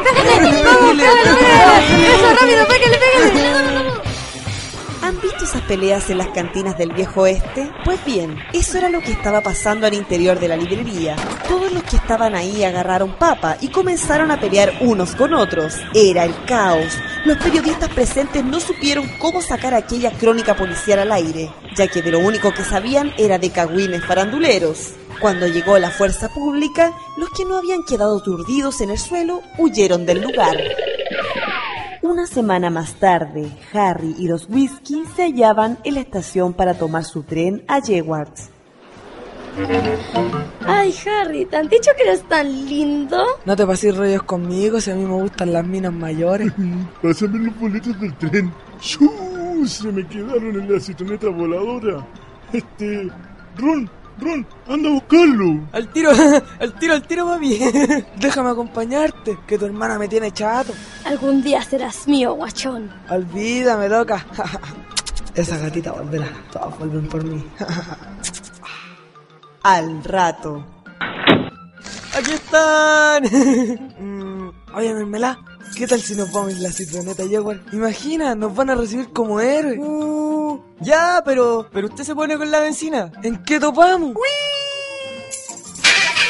¡Déjale! 0.05 0.63
¡Vamos, 0.63 0.95
pégale, 0.95 1.21
pégale! 1.35 2.15
¡Eso, 2.15 2.27
rápido, 2.39 2.65
pégale, 2.67 2.97
pégale! 2.97 3.80
¿Han 5.03 5.19
visto 5.19 5.45
esas 5.45 5.63
peleas 5.63 6.11
en 6.11 6.19
las 6.19 6.27
cantinas 6.27 6.77
del 6.77 6.93
viejo 6.93 7.21
oeste? 7.21 7.71
Pues 7.83 8.03
bien, 8.05 8.37
eso 8.53 8.77
era 8.77 8.87
lo 8.87 9.01
que 9.01 9.11
estaba 9.11 9.41
pasando 9.41 9.87
al 9.87 9.95
interior 9.95 10.39
de 10.39 10.47
la 10.47 10.55
librería. 10.55 11.15
Todos 11.47 11.71
los 11.71 11.81
que 11.83 11.95
estaban 11.95 12.35
ahí 12.35 12.63
agarraron 12.63 13.17
papa 13.17 13.57
y 13.61 13.69
comenzaron 13.69 14.29
a 14.29 14.39
pelear 14.39 14.73
unos 14.81 15.15
con 15.15 15.33
otros. 15.33 15.75
Era 15.95 16.23
el 16.25 16.45
caos. 16.45 16.93
Los 17.25 17.37
periodistas 17.37 17.89
presentes 17.89 18.43
no 18.45 18.59
supieron 18.59 19.07
cómo 19.17 19.41
sacar 19.41 19.73
aquella 19.73 20.11
crónica 20.11 20.55
policial 20.55 20.99
al 20.99 21.11
aire, 21.11 21.51
ya 21.75 21.87
que 21.87 22.03
de 22.03 22.11
lo 22.11 22.19
único 22.19 22.53
que 22.53 22.63
sabían 22.63 23.11
era 23.17 23.39
de 23.39 23.49
cagüines 23.49 24.05
faranduleros. 24.05 24.93
Cuando 25.19 25.47
llegó 25.47 25.79
la 25.79 25.89
fuerza 25.89 26.29
pública, 26.29 26.93
los 27.17 27.29
que 27.31 27.45
no 27.45 27.57
habían 27.57 27.83
quedado 27.83 28.19
aturdidos 28.19 28.81
en 28.81 28.91
el 28.91 28.99
suelo 28.99 29.41
huyeron 29.57 30.05
del 30.05 30.21
lugar. 30.21 30.57
Una 32.11 32.27
semana 32.27 32.69
más 32.69 32.95
tarde, 32.95 33.49
Harry 33.71 34.13
y 34.19 34.27
los 34.27 34.49
Whisky 34.49 35.05
se 35.15 35.27
hallaban 35.27 35.77
en 35.85 35.93
la 35.93 36.01
estación 36.01 36.51
para 36.51 36.73
tomar 36.73 37.05
su 37.05 37.23
tren 37.23 37.63
a 37.69 37.79
Yewards. 37.79 38.49
Ay, 40.67 40.93
Harry, 41.07 41.45
¿te 41.45 41.55
han 41.55 41.69
dicho 41.69 41.89
que 41.95 42.03
eres 42.03 42.27
tan 42.27 42.51
lindo? 42.51 43.17
No 43.45 43.55
te 43.55 43.65
pases 43.65 43.95
rollos 43.95 44.23
conmigo 44.23 44.81
si 44.81 44.91
a 44.91 44.95
mí 44.95 45.05
me 45.05 45.21
gustan 45.21 45.53
las 45.53 45.65
minas 45.65 45.93
mayores. 45.93 46.51
Pásame 47.01 47.45
los 47.45 47.57
boletos 47.57 47.97
del 48.01 48.13
tren. 48.17 48.53
¡Shuu! 48.81 49.65
Se 49.65 49.89
me 49.89 50.05
quedaron 50.05 50.59
en 50.59 50.73
la 50.73 50.81
citroneta 50.81 51.29
voladora. 51.29 52.05
Este. 52.51 53.09
Ron, 53.55 53.89
Ron, 54.19 54.45
anda 54.67 54.89
a 54.89 54.93
buscarlo. 54.93 55.67
Al 55.71 55.87
tiro, 55.91 56.11
al 56.59 56.73
tiro, 56.79 56.93
al 56.93 57.01
tiro, 57.07 57.25
mami. 57.25 57.57
Déjame 58.17 58.49
acompañarte, 58.51 59.37
que 59.47 59.57
tu 59.57 59.65
hermana 59.65 59.97
me 59.97 60.07
tiene 60.07 60.31
chato. 60.31 60.73
Algún 61.05 61.41
día 61.41 61.61
serás 61.63 62.07
mío, 62.07 62.33
guachón. 62.33 62.91
Olvídame, 63.09 63.89
loca. 63.89 64.25
Esa 65.35 65.57
gatita 65.57 65.91
volverá. 65.93 66.27
Todos 66.51 66.77
vuelven 66.77 67.07
por 67.07 67.23
mí. 67.23 67.43
Al 69.63 70.03
rato. 70.03 70.65
¡Aquí 72.17 72.31
están! 72.31 73.23
Mm, 73.97 74.49
Oye, 74.75 74.93
mermelá, 74.93 75.39
¿qué 75.75 75.87
tal 75.87 76.01
si 76.01 76.15
nos 76.15 76.31
vamos 76.31 76.53
en 76.53 76.63
la 76.63 76.71
citroneta 76.71 77.23
Jaguar? 77.29 77.61
Imagina, 77.71 78.35
nos 78.35 78.55
van 78.55 78.69
a 78.69 78.75
recibir 78.75 79.09
como 79.09 79.39
héroes. 79.39 79.79
Uh, 79.79 80.61
ya, 80.79 81.21
pero, 81.25 81.67
pero 81.71 81.87
usted 81.87 82.03
se 82.03 82.15
pone 82.15 82.37
con 82.37 82.51
la 82.51 82.59
benzina. 82.59 83.11
¿En 83.23 83.43
qué 83.43 83.59
topamos? 83.59 84.13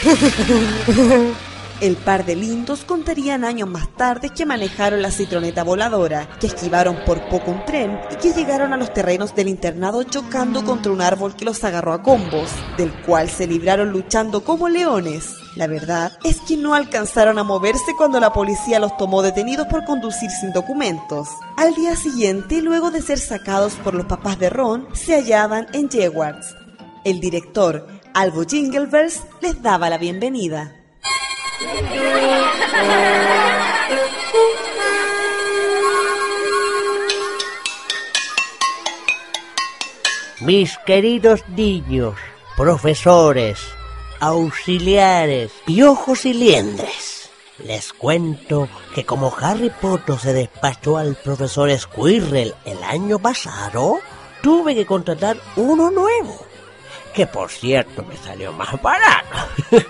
El 1.82 1.96
par 1.96 2.28
de 2.28 2.36
lindos 2.36 2.84
contarían 2.84 3.44
años 3.44 3.68
más 3.68 3.90
tarde 3.98 4.30
que 4.30 4.46
manejaron 4.46 5.02
la 5.02 5.10
citroneta 5.10 5.64
voladora, 5.64 6.30
que 6.40 6.46
esquivaron 6.46 6.96
por 7.08 7.28
poco 7.28 7.50
un 7.50 7.66
tren 7.66 8.00
y 8.12 8.18
que 8.18 8.34
llegaron 8.34 8.72
a 8.72 8.78
los 8.78 8.94
terrenos 8.94 9.34
del 9.34 9.48
internado 9.48 10.04
chocando 10.04 10.64
contra 10.64 10.92
un 10.92 11.02
árbol 11.02 11.36
que 11.36 11.44
los 11.44 11.64
agarró 11.64 11.94
a 11.94 12.04
combos, 12.04 12.52
del 12.78 12.94
cual 13.02 13.32
se 13.32 13.48
libraron 13.48 13.92
luchando 13.92 14.44
como 14.44 14.70
leones. 14.70 15.34
La 15.56 15.66
verdad 15.66 16.12
es 16.24 16.40
que 16.42 16.56
no 16.56 16.76
alcanzaron 16.76 17.40
a 17.40 17.44
moverse 17.44 17.96
cuando 17.98 18.20
la 18.20 18.32
policía 18.32 18.80
los 18.80 18.96
tomó 18.98 19.24
detenidos 19.24 19.66
por 19.66 19.84
conducir 19.84 20.30
sin 20.30 20.54
documentos. 20.54 21.30
Al 21.58 21.74
día 21.74 21.96
siguiente, 21.96 22.62
luego 22.62 22.92
de 22.92 23.02
ser 23.02 23.18
sacados 23.18 23.74
por 23.84 23.96
los 23.96 24.06
papás 24.06 24.38
de 24.38 24.52
Ron, 24.52 24.88
se 24.94 25.16
hallaban 25.16 25.66
en 25.74 25.90
Yewards. 25.90 26.56
El 27.06 27.20
director, 27.20 27.88
Albo 28.14 28.44
Jinglebells, 28.44 29.24
les 29.42 29.64
daba 29.64 29.90
la 29.90 29.98
bienvenida. 29.98 30.76
Mis 40.42 40.76
queridos 40.80 41.48
niños, 41.50 42.16
profesores, 42.58 43.60
auxiliares, 44.20 45.52
piojos 45.66 46.26
y 46.26 46.34
liendres, 46.34 47.30
les 47.64 47.94
cuento 47.94 48.68
que 48.96 49.06
como 49.06 49.32
Harry 49.40 49.70
Potter 49.70 50.18
se 50.18 50.34
despachó 50.34 50.98
al 50.98 51.16
profesor 51.16 51.70
Squirrel 51.78 52.56
el 52.66 52.84
año 52.84 53.20
pasado, 53.20 54.00
tuve 54.42 54.74
que 54.74 54.88
contratar 54.88 55.38
uno 55.58 55.92
nuevo, 55.92 56.44
que 57.14 57.28
por 57.28 57.50
cierto 57.50 58.04
me 58.04 58.18
salió 58.18 58.52
más 58.54 58.82
barato, 58.82 59.38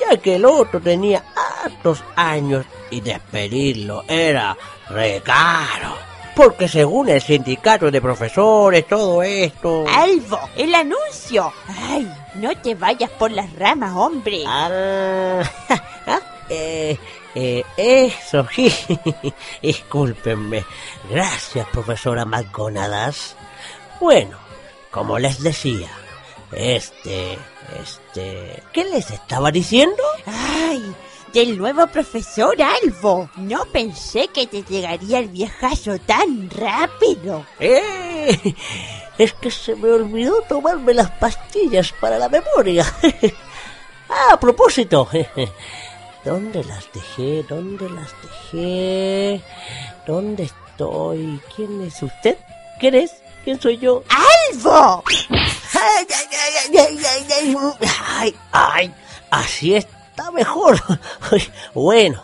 ya 0.00 0.16
que 0.16 0.36
el 0.36 0.44
otro 0.44 0.80
tenía 0.80 1.22
hartos 1.62 2.02
años 2.14 2.64
y 2.90 3.00
despedirlo 3.00 4.04
era 4.08 4.56
re 4.88 5.20
caro. 5.24 5.94
Porque 6.34 6.68
según 6.68 7.08
el 7.08 7.22
sindicato 7.22 7.90
de 7.90 8.00
profesores, 8.02 8.86
todo 8.86 9.22
esto... 9.22 9.86
Albo, 9.88 10.38
el 10.54 10.74
anuncio. 10.74 11.50
Ay, 11.66 12.06
no 12.34 12.54
te 12.58 12.74
vayas 12.74 13.08
por 13.12 13.30
las 13.30 13.50
ramas, 13.54 13.94
hombre. 13.96 14.44
Ah, 14.46 15.40
eh, 16.50 16.98
eh, 17.34 17.64
eso, 17.78 18.46
sí. 18.54 18.70
Discúlpenme. 19.62 20.64
Gracias, 21.08 21.66
profesora 21.68 22.26
McGonadas. 22.26 23.34
Bueno, 23.98 24.36
como 24.90 25.18
les 25.18 25.42
decía, 25.42 25.88
este, 26.52 27.38
este... 27.82 28.62
¿Qué 28.72 28.84
les 28.84 29.10
estaba 29.10 29.50
diciendo? 29.50 30.02
Ay, 30.26 30.94
del 31.32 31.58
nuevo 31.58 31.86
profesor 31.88 32.56
Albo. 32.62 33.28
No 33.36 33.64
pensé 33.66 34.28
que 34.28 34.46
te 34.46 34.62
llegaría 34.62 35.18
el 35.18 35.28
viejazo 35.28 35.98
tan 35.98 36.48
rápido. 36.50 37.44
¡Eh! 37.58 38.54
Es 39.18 39.32
que 39.34 39.50
se 39.50 39.74
me 39.76 39.90
olvidó 39.90 40.42
tomarme 40.42 40.94
las 40.94 41.10
pastillas 41.12 41.92
para 42.00 42.18
la 42.18 42.28
memoria. 42.28 42.84
ah, 44.08 44.32
a 44.32 44.40
propósito. 44.40 45.08
¿Dónde 46.24 46.64
las 46.64 46.92
dejé? 46.92 47.44
¿Dónde 47.48 47.88
las 47.88 48.14
dejé? 48.22 49.40
¿Dónde 50.06 50.44
estoy? 50.44 51.40
¿Quién 51.54 51.82
es 51.82 52.02
usted? 52.02 52.36
¿Quién 52.80 52.94
es? 52.94 53.12
¿Quién 53.44 53.60
soy 53.60 53.78
yo? 53.78 54.02
¡Albo! 54.08 55.04
¡Ay, 58.18 58.34
ay. 58.52 58.94
Así 59.30 59.74
está 59.74 60.30
mejor. 60.30 60.80
Bueno, 61.74 62.22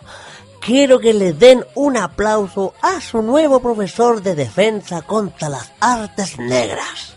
quiero 0.60 0.98
que 1.00 1.12
le 1.12 1.32
den 1.32 1.64
un 1.74 1.96
aplauso 1.96 2.74
a 2.80 3.00
su 3.00 3.20
nuevo 3.20 3.60
profesor 3.60 4.22
de 4.22 4.34
defensa 4.34 5.02
contra 5.02 5.48
las 5.48 5.72
artes 5.80 6.38
negras, 6.38 7.14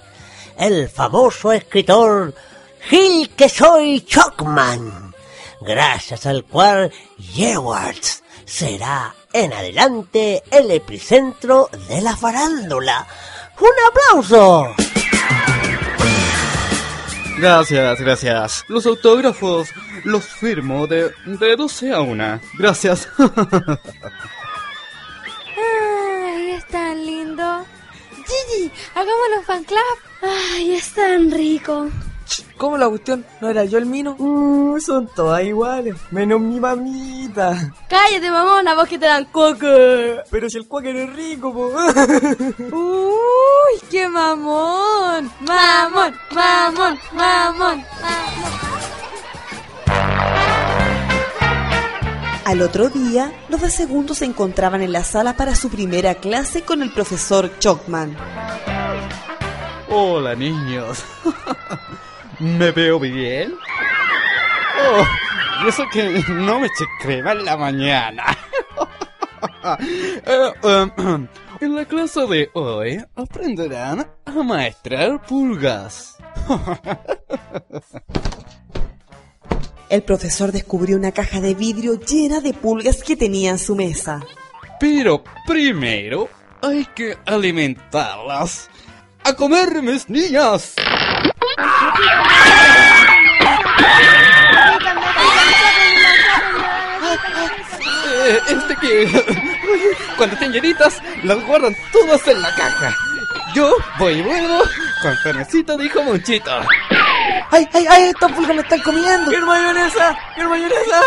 el 0.58 0.89
famoso 0.89 1.51
escritor 1.51 2.34
Gil 2.82 3.30
que 3.36 3.50
soy 3.50 4.01
Chocman, 4.01 5.13
gracias 5.62 6.25
al 6.25 6.44
cual 6.44 6.92
Yewards 7.18 8.24
será 8.46 9.15
en 9.34 9.54
adelante 9.54 10.44
el 10.51 10.72
epicentro 10.72 11.70
de 11.88 12.01
la 12.01 12.15
farándula. 12.15 13.08
¡Un 13.60 13.72
aplauso! 13.88 14.75
Gracias, 17.46 18.02
gracias. 18.02 18.66
Los 18.68 18.88
autógrafos 18.88 19.70
los 20.04 20.25
firmo 20.25 20.88
de, 20.88 21.12
de 21.28 21.56
12 21.56 21.94
a 21.94 22.02
1. 22.02 22.42
Gracias. 22.58 23.08
Ay, 25.56 26.52
es 26.54 26.66
tan 26.66 27.06
lindo. 27.06 27.64
Gigi, 28.16 28.72
hagámoslo 28.96 29.44
fan 29.46 29.64
club. 29.64 29.80
Ay, 30.24 30.74
es 30.74 30.92
tan 30.94 31.30
rico. 31.30 31.88
¿Cómo 32.58 32.77
la 32.77 32.89
cuestión? 32.89 33.25
¿No 33.41 33.50
era 33.50 33.65
yo 33.65 33.77
el 33.77 33.86
mino? 33.86 34.15
Mm, 34.17 34.79
son 34.79 35.08
todas 35.15 35.44
iguales, 35.44 35.96
menos 36.12 36.39
mi 36.39 36.60
mamita. 36.60 37.74
Cállate, 37.88 38.32
mamona, 38.32 38.75
vos 38.75 38.88
que 38.88 38.98
te 38.98 39.05
dan 39.05 39.25
coco. 39.25 39.67
Pero 40.32 40.50
si 40.50 40.58
el 40.58 40.67
cuáquer 40.67 40.96
es 40.96 41.13
rico, 41.13 41.53
po. 41.53 41.67
Uy, 42.75 43.79
qué 43.91 44.08
mamón. 44.08 45.31
Mamón, 45.42 46.16
mamón, 46.33 47.00
mamón, 47.14 47.85
mamón. 47.94 49.46
Al 52.46 52.61
otro 52.61 52.90
día, 52.90 53.33
los 53.50 53.61
de 53.61 53.72
segundo 53.72 54.14
se 54.14 54.25
encontraban 54.25 54.81
en 54.81 54.92
la 54.92 55.03
sala 55.03 55.35
para 55.35 55.55
su 55.55 55.70
primera 55.70 56.16
clase 56.16 56.61
con 56.61 56.83
el 56.83 56.92
profesor 56.94 57.57
Chocman. 57.59 58.16
Hola, 59.90 60.35
niños. 60.35 61.03
¿Me 62.39 62.71
veo 62.71 63.00
bien? 63.00 63.53
Oh, 64.77 65.05
y 65.63 65.69
eso 65.69 65.83
que 65.91 66.24
no 66.29 66.59
me 66.59 66.67
eché 66.67 66.85
crema 67.01 67.31
en 67.31 67.45
la 67.45 67.57
mañana. 67.57 68.25
Eh, 70.25 70.51
eh, 70.63 70.87
en 71.61 71.75
la 71.75 71.85
clase 71.85 72.25
de 72.27 72.50
hoy 72.53 73.03
aprenderán 73.15 74.07
a 74.25 74.31
maestrar 74.43 75.25
pulgas. 75.25 76.17
El 79.89 80.03
profesor 80.03 80.51
descubrió 80.51 80.98
una 80.98 81.11
caja 81.11 81.41
de 81.41 81.53
vidrio 81.53 82.00
llena 82.00 82.41
de 82.41 82.53
pulgas 82.53 83.03
que 83.03 83.15
tenía 83.15 83.51
en 83.51 83.59
su 83.59 83.75
mesa. 83.75 84.21
Pero 84.79 85.24
primero 85.48 86.29
hay 86.61 86.85
que 86.95 87.17
alimentarlas. 87.25 88.69
¡A 89.27 89.33
comer, 89.33 89.81
mis 89.81 90.07
niñas! 90.07 90.75
Eh, 98.27 98.40
este 98.50 98.75
que 98.75 99.09
cuando 100.18 100.35
estén 100.35 100.51
llenitas 100.51 101.01
las 101.24 101.44
guardan 101.44 101.75
todas 101.92 102.27
en 102.27 102.40
la 102.40 102.53
caja. 102.55 102.96
Yo 103.55 103.74
voy 103.98 104.22
luego 104.22 104.64
con 105.01 105.18
fernecito 105.24 105.75
dijo 105.75 106.03
Monchito. 106.03 106.61
¡Ay, 107.51 107.70
ay, 107.74 107.86
ay! 107.90 108.03
¡Estas 108.10 108.31
pulgas 108.31 108.55
me 108.55 108.62
están 108.62 108.79
comiendo! 108.81 109.31
¡Quiero 109.31 109.46
mayonesa! 109.46 110.18
¡Quiero 110.34 110.50
mayonesa! 110.50 111.00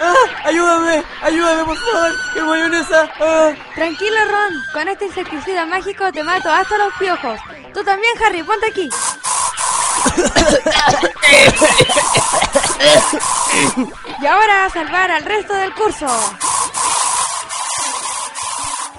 ¡Ah! 0.00 0.14
¡Ayúdame! 0.44 1.02
¡Ayúdame, 1.22 1.64
por 1.64 1.76
favor! 1.76 2.12
¡Quiero 2.32 2.48
mayonesa! 2.48 3.08
¡Ah! 3.20 3.50
Tranquilo, 3.74 4.16
Ron. 4.30 4.62
Con 4.72 4.88
este 4.88 5.06
insecticida 5.06 5.66
mágico 5.66 6.12
te 6.12 6.22
mato 6.22 6.50
hasta 6.50 6.78
los 6.78 6.92
piojos. 6.94 7.40
Tú 7.74 7.82
también, 7.84 8.12
Harry, 8.24 8.42
ponte 8.42 8.66
aquí. 8.66 8.88
y 14.20 14.26
ahora 14.26 14.66
a 14.66 14.70
salvar 14.70 15.10
al 15.10 15.24
resto 15.24 15.54
del 15.54 15.72
curso. 15.74 16.06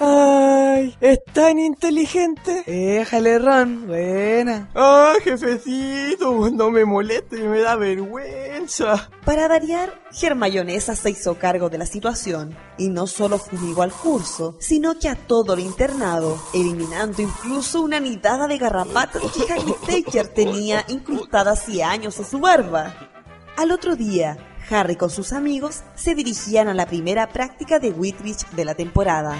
¡Ay! 0.00 0.96
¿Es 1.00 1.24
tan 1.32 1.58
inteligente? 1.58 2.62
Déjale, 2.66 3.38
Ron. 3.38 3.86
Buena. 3.88 4.68
¡Ah, 4.74 5.14
jefecito! 5.22 6.50
No 6.50 6.70
me 6.70 6.84
moleste, 6.84 7.36
me 7.48 7.60
da 7.60 7.74
vergüenza. 7.74 9.10
Para 9.24 9.48
variar, 9.48 10.00
Germayonesa 10.12 10.94
se 10.94 11.10
hizo 11.10 11.36
cargo 11.38 11.68
de 11.68 11.78
la 11.78 11.86
situación 11.86 12.56
y 12.76 12.90
no 12.90 13.08
solo 13.08 13.38
fumigó 13.38 13.82
al 13.82 13.92
curso, 13.92 14.56
sino 14.60 14.98
que 14.98 15.08
a 15.08 15.16
todo 15.16 15.54
el 15.54 15.60
internado, 15.60 16.40
eliminando 16.54 17.20
incluso 17.20 17.82
una 17.82 17.98
nidada 17.98 18.46
de 18.46 18.58
garrapatas 18.58 19.22
que 19.32 19.52
Harry 19.52 19.74
Thatcher 19.84 20.28
tenía 20.28 20.84
incrustada 20.88 21.52
hacía 21.52 21.90
años 21.90 22.18
en 22.18 22.24
su 22.24 22.38
barba. 22.38 22.94
Al 23.56 23.72
otro 23.72 23.96
día, 23.96 24.38
Harry 24.70 24.94
con 24.94 25.10
sus 25.10 25.32
amigos 25.32 25.82
se 25.96 26.14
dirigían 26.14 26.68
a 26.68 26.74
la 26.74 26.86
primera 26.86 27.28
práctica 27.28 27.80
de 27.80 27.90
Whitwich 27.90 28.48
de 28.50 28.64
la 28.64 28.74
temporada. 28.74 29.36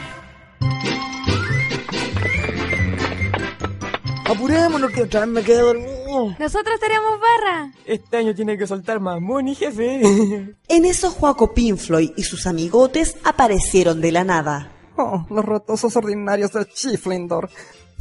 Apurémonos 4.25 4.90
que 4.92 5.03
otra 5.03 5.21
vez 5.21 5.29
me 5.31 5.42
quedé 5.42 5.61
dormido. 5.62 6.37
Nosotros 6.38 6.79
tenemos 6.81 7.18
barra. 7.18 7.73
Este 7.87 8.18
año 8.18 8.35
tiene 8.35 8.59
que 8.59 8.66
soltar 8.66 9.01
más 9.01 9.21
money, 9.21 9.55
jefe. 9.55 10.55
En 10.68 10.85
eso 10.85 11.11
Joaco 11.11 11.55
Pinfloy 11.55 12.12
y 12.16 12.23
sus 12.25 12.47
amigotes 12.47 13.16
aparecieron 13.25 14.01
de 14.03 14.12
la 14.12 14.25
nada. 14.25 14.71
Oh, 14.97 15.25
los 15.31 15.44
rotosos 15.44 15.97
ordinarios 15.97 16.53
de 16.53 16.66
Chiflindor. 16.66 17.49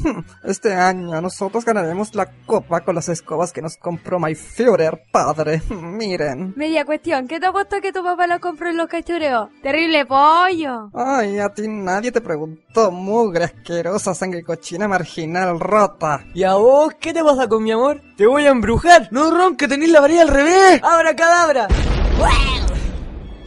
Hmm, 0.04 0.20
Este 0.44 0.74
año 0.74 1.20
nosotros 1.22 1.66
ganaremos 1.66 2.14
la 2.16 2.26
copa 2.46 2.82
con 2.82 2.96
las 2.96 3.10
escobas 3.10 3.52
que 3.52 3.62
nos 3.62 3.78
compró 3.78 4.20
My 4.20 4.36
Führer, 4.36 5.04
padre. 5.12 5.62
Miren. 5.70 6.54
Media 6.56 6.86
cuestión, 6.86 7.28
¿qué 7.28 7.40
te 7.40 7.48
ha 7.48 7.52
puesto 7.52 7.82
que 7.82 7.92
tu 7.92 8.04
papá 8.04 8.28
lo 8.28 8.40
compró 8.40 8.70
en 8.70 8.78
los 8.78 8.88
cachureos? 8.88 9.50
¡Terrible 9.62 10.06
pollo! 10.06 10.90
Ay, 10.94 11.40
a 11.40 11.50
ti 11.50 11.68
nadie 11.68 12.12
te 12.12 12.22
preguntó, 12.22 12.92
mugre 12.92 13.46
asquerosa, 13.46 14.14
sangre 14.14 14.44
cochina 14.44 14.88
marginal 14.88 15.60
rota. 15.60 16.24
¿Y 16.34 16.44
a 16.44 16.54
vos 16.56 16.94
qué 17.00 17.14
te 17.14 17.24
pasa 17.24 17.48
con 17.48 17.64
mi 17.64 17.72
amor? 17.72 18.02
¡Te 18.16 18.28
voy 18.28 18.46
a 18.46 18.50
embrujar! 18.50 19.08
No, 19.12 19.32
Ron, 19.32 19.56
que 19.58 19.68
tenéis 19.68 19.92
la 19.92 20.02
varilla 20.02 20.22
al 20.24 20.28
revés. 20.30 20.82
¡Abra 20.84 21.16
cadabra! 21.16 21.68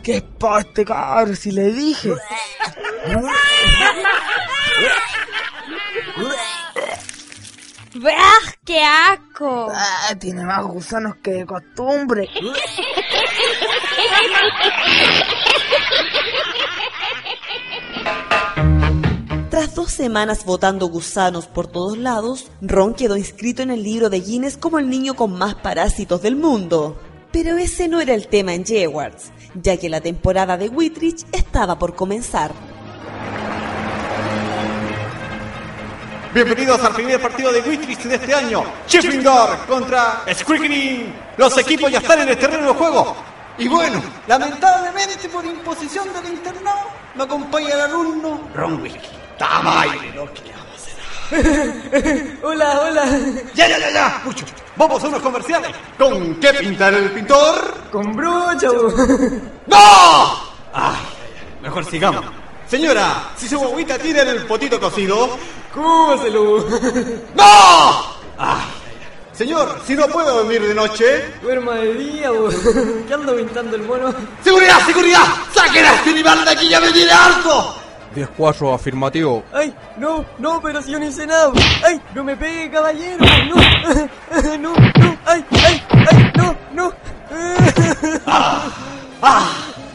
¡Qué 0.03 0.23
parte, 0.23 0.85
cabrón! 0.85 1.37
Si 1.37 1.53
le 1.53 1.73
dije. 1.73 2.13
¡Bah! 7.95 8.13
¡Qué 8.65 8.81
asco! 8.81 9.69
Ah, 9.75 10.15
tiene 10.19 10.45
más 10.45 10.65
gusanos 10.65 11.17
que 11.17 11.33
de 11.33 11.47
costumbre. 11.47 12.29
Tras 19.51 19.75
dos 19.75 19.91
semanas 19.91 20.45
botando 20.45 20.87
gusanos 20.87 21.49
por 21.49 21.67
todos 21.67 21.99
lados, 21.99 22.53
Ron 22.61 22.95
quedó 22.95 23.17
inscrito 23.17 23.63
en 23.63 23.71
el 23.71 23.83
libro 23.83 24.09
de 24.09 24.21
Guinness 24.21 24.57
como 24.57 24.79
el 24.79 24.89
niño 24.89 25.15
con 25.15 25.37
más 25.37 25.57
parásitos 25.57 26.23
del 26.23 26.37
mundo. 26.37 26.97
Pero 27.33 27.59
ese 27.59 27.89
no 27.89 28.01
era 28.01 28.15
el 28.15 28.29
tema 28.29 28.55
en 28.55 28.63
Hogwarts, 28.63 29.33
ya 29.55 29.77
que 29.77 29.89
la 29.89 30.01
temporada 30.01 30.57
de 30.57 30.69
Whitridge 30.69 31.27
estaba 31.33 31.79
por 31.79 31.97
comenzar. 31.97 32.53
Bienvenidos 36.33 36.81
al 36.85 36.93
primer 36.95 37.21
partido 37.21 37.53
de 37.53 37.61
Wittridge 37.61 38.05
de 38.05 38.15
este 38.15 38.33
año. 38.33 38.63
Gryffindor 38.89 39.67
contra 39.67 40.23
Squirkling. 40.33 41.13
Los 41.37 41.59
equipos 41.59 41.91
ya 41.91 41.99
están 41.99 42.21
en 42.21 42.29
el 42.29 42.39
terreno 42.39 42.69
de 42.69 42.73
juego. 42.75 43.17
Y 43.59 43.67
bueno, 43.67 44.01
lamentablemente 44.29 45.29
por 45.29 45.45
imposición 45.45 46.07
del 46.13 46.33
internado, 46.33 46.89
me 47.17 47.25
acompaña 47.25 47.75
el 47.75 47.81
alumno 47.81 48.49
Ron 48.55 48.81
Weasley. 48.81 49.03
Tamairo, 49.39 50.33
¿qué 50.33 50.53
vamos 50.53 50.79
a 50.79 51.37
hacer? 51.37 52.39
hola, 52.45 52.81
hola. 52.81 53.05
Ya, 53.55 53.67
ya, 53.67 53.79
ya, 53.81 53.91
ya. 53.91 54.23
Mucho. 54.25 54.47
Vamos 54.77 55.03
a 55.03 55.09
unos 55.09 55.23
comerciales. 55.23 55.73
¿Con 55.99 56.37
qué 56.37 56.55
pintar 56.55 56.95
el 56.95 57.11
pintor? 57.11 57.75
Con 57.91 58.13
brocha. 58.13 58.69
¡No! 59.67 60.39
Ay, 60.73 60.97
mejor 61.61 61.85
sigamos. 61.87 62.40
Señora, 62.71 63.33
si 63.37 63.49
su 63.49 63.59
bobita 63.59 63.99
tiene 63.99 64.21
el 64.21 64.47
potito 64.47 64.79
cocido, 64.79 65.37
¡Cúselo! 65.75 66.65
¡No! 67.35 67.45
Ay, 68.39 68.63
señor, 69.33 69.81
si 69.85 69.95
no 69.97 70.07
puedo 70.07 70.37
dormir 70.37 70.63
de 70.63 70.73
noche. 70.73 71.35
Duerma 71.43 71.75
de 71.75 71.95
día, 71.95 72.31
bo. 72.31 72.49
¿Qué 73.09 73.13
ando 73.13 73.35
pintando 73.35 73.75
el 73.75 73.83
mono? 73.83 74.15
¡Seguridad, 74.45 74.87
seguridad! 74.87 75.25
¡Saquen 75.53 75.85
a 75.85 75.95
este 75.95 76.11
animal 76.11 76.45
de 76.45 76.51
aquí, 76.53 76.69
ya 76.69 76.81
me 76.81 76.93
tiene 76.93 77.11
harto! 77.11 77.75
10-4 78.15 78.73
afirmativo. 78.73 79.43
¡Ay! 79.53 79.75
No, 79.97 80.25
no, 80.39 80.63
pero 80.63 80.81
si 80.81 80.93
yo 80.93 81.01
no 81.01 81.07
hice 81.07 81.27
nada. 81.27 81.53
¡Ay! 81.85 82.01
¡No 82.15 82.23
me 82.23 82.37
pegue, 82.37 82.71
caballero! 82.71 83.25
¡No! 83.49 83.57
¡No! 84.59 84.75
¡No! 84.75 85.17
¡Ay! 85.27 85.45
¡Ay! 85.67 85.83
¡Ay! 86.09 86.33
¡No! 86.37 86.57
¡No! 86.73 86.93
¡Ah! 89.23 89.51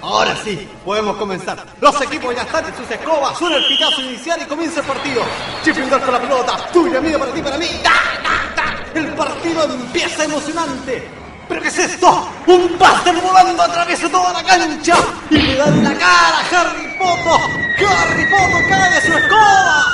Ahora 0.05 0.35
sí, 0.43 0.69
podemos 0.85 1.17
comenzar. 1.17 1.65
Los 1.81 1.99
equipos 1.99 2.35
ya 2.35 2.43
están 2.43 2.63
en 2.63 2.75
sus 2.75 2.89
escobas. 2.91 3.35
Suena 3.39 3.57
el 3.57 3.65
pitazo 3.65 4.01
inicial 4.01 4.39
y 4.39 4.45
comienza 4.45 4.81
el 4.81 4.85
partido. 4.85 5.23
Gryffindor 5.63 5.99
con 6.01 6.13
la 6.13 6.21
pelota. 6.21 6.69
Tuya, 6.71 7.01
mía, 7.01 7.17
para 7.17 7.31
ti, 7.31 7.41
para 7.41 7.57
mí. 7.57 7.65
¡Ta, 7.81 7.89
ta, 8.21 8.55
ta! 8.55 8.99
El 8.99 9.07
partido 9.15 9.63
empieza 9.63 10.25
emocionante. 10.25 11.09
¿Pero 11.49 11.59
qué 11.59 11.67
es 11.69 11.79
esto? 11.79 12.29
¡Un 12.45 12.77
pájaro 12.77 13.19
volando 13.19 13.63
atraviesa 13.63 14.07
toda 14.09 14.31
la 14.31 14.43
cancha! 14.43 14.95
¡Y 15.31 15.37
le 15.37 15.55
da 15.55 15.67
en 15.69 15.83
la 15.83 15.93
cara 15.95 16.37
a 16.39 16.61
Harry 16.61 16.97
Potter! 16.99 17.87
¡Harry 17.89 18.25
Potter 18.29 18.69
cae 18.69 18.89
de 18.91 19.01
su 19.01 19.17
escoba! 19.17 19.85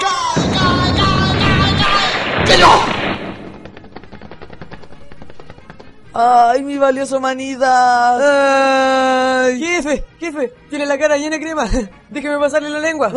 ¡Cae, 0.00 0.50
cae, 0.52 0.94
cae, 0.96 1.38
cae, 1.38 1.76
cae! 1.78 2.44
¡Que 2.44 2.58
no! 2.58 2.99
¡Ay, 6.12 6.62
mi 6.62 6.76
valiosa 6.76 7.18
humanidad! 7.18 9.44
¡Ay! 9.44 9.60
¡Jefe! 9.60 10.04
¡Jefe! 10.18 10.52
Tiene 10.68 10.86
la 10.86 10.98
cara 10.98 11.16
llena 11.16 11.36
de 11.36 11.42
crema. 11.42 11.68
Déjeme 12.10 12.38
pasarle 12.38 12.70
la 12.70 12.80
lengua. 12.80 13.12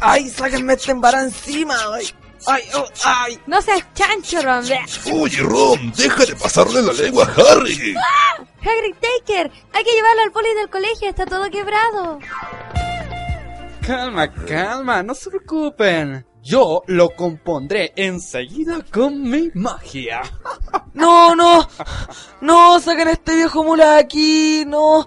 ¡Ay, 0.00 0.28
sáquenme 0.28 0.72
este 0.72 0.92
embara 0.92 1.22
encima! 1.22 1.76
¡Ay! 1.92 2.10
¡Ay! 2.46 2.62
oh, 2.74 2.86
¡Ay! 3.04 3.38
No 3.46 3.62
seas 3.62 3.84
chancho, 3.94 4.42
Ron. 4.42 4.64
Oye, 5.12 5.42
Ron, 5.42 5.92
deja 5.96 6.26
de 6.26 6.34
pasarle 6.34 6.82
la 6.82 6.92
lengua 6.92 7.24
a 7.24 7.52
Harry. 7.52 7.94
¡Ah! 7.96 8.42
Hagrid 8.60 8.94
Taker, 8.94 9.50
hay 9.72 9.84
que 9.84 9.92
llevarlo 9.92 10.22
al 10.22 10.32
poli 10.32 10.48
del 10.54 10.70
colegio, 10.70 11.10
está 11.10 11.26
todo 11.26 11.50
quebrado. 11.50 12.18
Calma, 13.86 14.32
calma, 14.32 15.02
no 15.02 15.14
se 15.14 15.28
preocupen. 15.28 16.24
Yo 16.44 16.82
lo 16.88 17.08
compondré 17.16 17.94
enseguida 17.96 18.84
con 18.92 19.22
mi 19.22 19.50
magia. 19.54 20.20
¡No, 20.92 21.34
no! 21.34 21.66
¡No! 22.42 22.78
¡Saquen 22.80 23.08
a 23.08 23.12
este 23.12 23.34
viejo 23.34 23.64
mula 23.64 23.92
de 23.92 24.00
aquí! 24.00 24.64
¡No! 24.66 25.06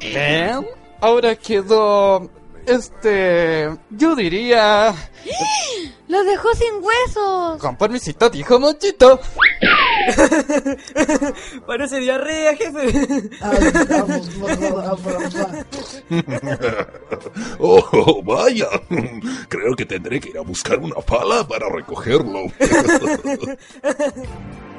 ¿Ven? 0.00 0.66
Ahora 1.02 1.36
quedó... 1.36 2.30
Este... 2.66 3.70
Yo 3.90 4.14
diría... 4.14 4.94
¡Lo 6.08 6.24
dejó 6.24 6.48
sin 6.54 6.82
huesos! 6.82 7.60
Con 7.60 7.76
permisito, 7.76 8.30
dijo 8.30 8.58
Monchito. 8.58 9.20
Parece 11.66 12.00
diarrea, 12.00 12.56
jefe. 12.56 13.30
oh, 17.60 18.22
vaya. 18.24 18.66
Creo 19.48 19.76
que 19.76 19.86
tendré 19.86 20.18
que 20.18 20.30
ir 20.30 20.38
a 20.38 20.42
buscar 20.42 20.80
una 20.80 20.96
pala 20.96 21.46
para 21.46 21.68
recogerlo. 21.68 22.46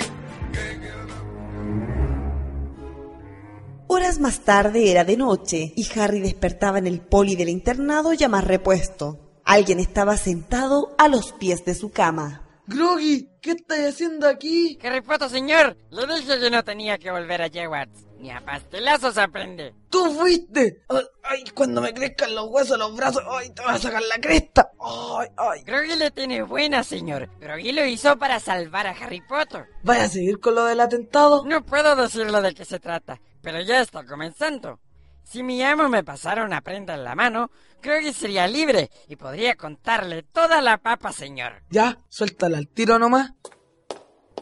Horas 3.93 4.19
más 4.19 4.39
tarde 4.39 4.89
era 4.89 5.03
de 5.03 5.17
noche 5.17 5.73
y 5.75 5.85
Harry 5.99 6.21
despertaba 6.21 6.77
en 6.77 6.87
el 6.87 7.01
poli 7.01 7.35
del 7.35 7.49
internado 7.49 8.13
ya 8.13 8.29
más 8.29 8.45
repuesto. 8.45 9.19
Alguien 9.43 9.81
estaba 9.81 10.15
sentado 10.15 10.95
a 10.97 11.09
los 11.09 11.33
pies 11.33 11.65
de 11.65 11.75
su 11.75 11.91
cama. 11.91 12.47
Groggy, 12.67 13.27
¿qué 13.41 13.51
estás 13.51 13.79
haciendo 13.79 14.29
aquí? 14.29 14.79
Harry 14.81 15.01
Potter, 15.01 15.29
señor. 15.29 15.75
Le 15.89 16.07
dije 16.07 16.39
que 16.39 16.49
no 16.49 16.63
tenía 16.63 16.97
que 16.99 17.11
volver 17.11 17.41
a 17.41 17.47
Hogwarts. 17.47 18.05
Ni 18.17 18.31
a 18.31 18.39
pastelazos 18.39 19.17
aprende. 19.17 19.73
¡Tú 19.89 20.09
fuiste! 20.13 20.83
¡Ay, 21.23 21.43
cuando 21.53 21.81
me 21.81 21.93
crezcan 21.93 22.33
los 22.33 22.47
huesos, 22.47 22.79
los 22.79 22.95
brazos! 22.95 23.23
¡Ay, 23.29 23.49
te 23.49 23.61
vas 23.61 23.75
a 23.75 23.89
sacar 23.89 24.03
la 24.03 24.21
cresta! 24.21 24.69
¡Ay, 24.79 25.27
ay! 25.35 25.63
Groggy 25.63 25.97
le 25.97 26.11
tiene 26.11 26.43
buena, 26.43 26.83
señor. 26.85 27.27
Groggy 27.41 27.73
lo 27.73 27.83
hizo 27.85 28.17
para 28.17 28.39
salvar 28.39 28.87
a 28.87 28.91
Harry 28.91 29.21
Potter. 29.27 29.65
¿Vas 29.83 29.99
a 29.99 30.07
seguir 30.07 30.39
con 30.39 30.55
lo 30.55 30.63
del 30.63 30.79
atentado? 30.79 31.43
No 31.45 31.65
puedo 31.65 31.95
decirle 31.97 32.41
de 32.41 32.53
qué 32.53 32.63
se 32.63 32.79
trata, 32.79 33.19
pero 33.41 33.61
ya 33.61 33.81
está 33.81 34.05
comenzando. 34.05 34.79
Si 35.23 35.43
mi 35.43 35.63
amo 35.63 35.87
me 35.87 36.03
pasara 36.03 36.43
una 36.43 36.61
prenda 36.61 36.95
en 36.95 37.03
la 37.03 37.15
mano, 37.15 37.51
creo 37.79 38.01
que 38.01 38.13
sería 38.13 38.47
libre 38.47 38.89
y 39.07 39.15
podría 39.15 39.55
contarle 39.55 40.23
toda 40.23 40.61
la 40.61 40.77
papa, 40.77 41.11
señor. 41.11 41.63
Ya, 41.69 41.97
suéltala 42.09 42.57
al 42.57 42.67
tiro 42.67 42.99
nomás. 42.99 43.31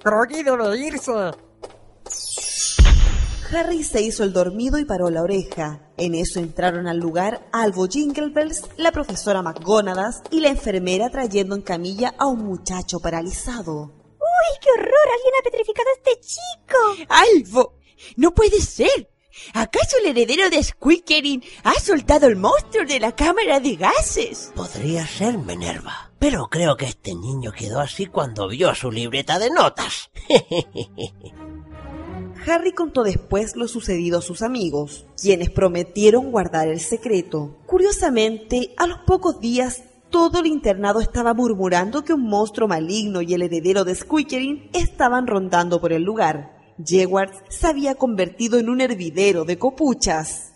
Groggy 0.03 0.43
debe 0.43 0.77
irse. 0.79 1.11
Harry 3.51 3.83
se 3.83 4.01
hizo 4.01 4.23
el 4.23 4.31
dormido 4.31 4.77
y 4.77 4.85
paró 4.85 5.09
la 5.09 5.23
oreja. 5.23 5.81
En 5.97 6.13
eso 6.13 6.39
entraron 6.39 6.87
al 6.87 6.97
lugar 6.97 7.47
Alvo 7.51 7.87
Jinglebells, 7.87 8.63
la 8.77 8.91
profesora 8.91 9.41
McGonadas 9.41 10.21
y 10.29 10.39
la 10.39 10.49
enfermera 10.49 11.09
trayendo 11.09 11.55
en 11.55 11.63
camilla 11.63 12.13
a 12.17 12.27
un 12.27 12.45
muchacho 12.45 12.99
paralizado. 12.99 13.91
¡Uy, 14.19 14.57
qué 14.61 14.69
horror! 14.71 15.07
Alguien 15.13 15.33
ha 15.39 15.43
petrificado 15.43 15.87
a 15.89 15.97
este 15.97 16.19
chico. 16.21 16.77
¡Alvo! 17.09 17.78
¡No 18.15 18.33
puede 18.33 18.61
ser! 18.61 19.09
¿Acaso 19.53 19.97
el 20.01 20.09
heredero 20.09 20.49
de 20.49 20.63
Squeakering 20.63 21.43
ha 21.63 21.73
soltado 21.75 22.27
el 22.27 22.35
monstruo 22.35 22.85
de 22.85 22.99
la 22.99 23.15
cámara 23.15 23.59
de 23.59 23.75
gases? 23.75 24.51
Podría 24.55 25.05
ser 25.07 25.37
Minerva, 25.37 26.11
pero 26.19 26.49
creo 26.49 26.75
que 26.75 26.85
este 26.85 27.15
niño 27.15 27.51
quedó 27.51 27.79
así 27.79 28.05
cuando 28.07 28.47
vio 28.47 28.73
su 28.75 28.91
libreta 28.91 29.39
de 29.39 29.49
notas. 29.49 30.09
Harry 32.47 32.71
contó 32.71 33.03
después 33.03 33.55
lo 33.55 33.67
sucedido 33.67 34.19
a 34.19 34.21
sus 34.21 34.41
amigos, 34.41 35.05
quienes 35.21 35.49
prometieron 35.49 36.31
guardar 36.31 36.67
el 36.67 36.79
secreto. 36.79 37.57
Curiosamente, 37.65 38.73
a 38.77 38.87
los 38.87 38.99
pocos 38.99 39.39
días, 39.39 39.83
todo 40.09 40.39
el 40.39 40.47
internado 40.47 41.01
estaba 41.01 41.33
murmurando 41.33 42.03
que 42.03 42.13
un 42.13 42.23
monstruo 42.23 42.67
maligno 42.67 43.21
y 43.21 43.33
el 43.33 43.43
heredero 43.43 43.83
de 43.83 43.93
Squeakering 43.93 44.69
estaban 44.73 45.27
rondando 45.27 45.79
por 45.79 45.93
el 45.93 46.03
lugar. 46.03 46.58
Hogwarts 46.79 47.37
se 47.49 47.67
había 47.67 47.95
convertido 47.95 48.57
en 48.57 48.69
un 48.69 48.79
hervidero 48.79 49.43
de 49.43 49.57
copuchas. 49.59 50.53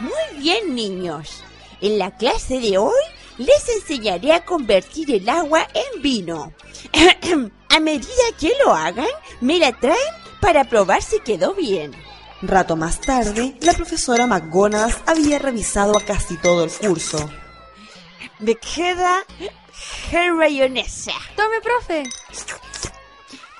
Muy 0.00 0.38
bien, 0.42 0.74
niños. 0.74 1.42
En 1.80 1.98
la 1.98 2.16
clase 2.16 2.60
de 2.60 2.76
hoy 2.76 3.02
les 3.38 3.68
enseñaré 3.68 4.32
a 4.34 4.44
convertir 4.44 5.10
el 5.10 5.28
agua 5.28 5.66
en 5.72 6.02
vino. 6.02 6.52
a 7.70 7.80
medida 7.80 8.06
que 8.38 8.52
lo 8.62 8.74
hagan, 8.74 9.06
me 9.40 9.58
la 9.58 9.72
traen 9.72 10.14
para 10.40 10.64
probar 10.64 11.02
si 11.02 11.20
quedó 11.20 11.54
bien. 11.54 11.92
Rato 12.42 12.76
más 12.76 13.00
tarde, 13.00 13.56
la 13.60 13.72
profesora 13.72 14.26
McGonagas 14.26 14.98
había 15.06 15.38
revisado 15.38 15.96
a 15.96 16.04
casi 16.04 16.36
todo 16.36 16.64
el 16.64 16.70
curso. 16.70 17.30
Me 18.38 18.54
queda 18.54 19.24
rayonesa. 20.10 21.12
Tome, 21.36 21.60
profe. 21.62 22.04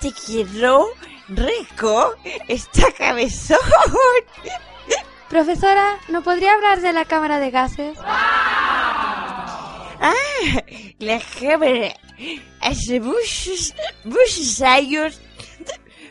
Te 0.01 0.11
quiero 0.11 0.87
rico, 1.29 2.15
está 2.47 2.91
cabezón. 2.91 3.59
Profesora, 5.29 5.99
¿no 6.09 6.23
podría 6.23 6.53
hablar 6.53 6.81
de 6.81 6.91
la 6.91 7.05
cámara 7.05 7.39
de 7.39 7.51
gases? 7.51 7.97
Ah, 10.03 10.13
la 10.99 11.21
cámara. 11.39 11.93
Hace 12.61 12.99
muchos, 12.99 13.75
muchos 14.03 14.61
años, 14.61 15.21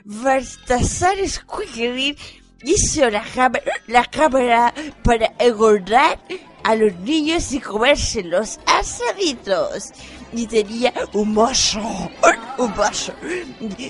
Baltasar 0.04 1.16
Squiggery 1.28 2.16
hizo 2.62 3.10
la 3.10 3.24
cámara, 3.24 3.72
la 3.88 4.04
cámara 4.04 4.72
para 5.02 5.32
engordar 5.38 6.18
a 6.62 6.74
los 6.76 6.94
niños 7.00 7.52
y 7.52 7.60
comérselos 7.60 8.60
asaditos. 8.66 9.90
Y 10.32 10.46
tenía 10.46 10.92
un 11.12 11.32
mozo, 11.34 11.80
un 12.56 12.70
mozo, 12.76 13.12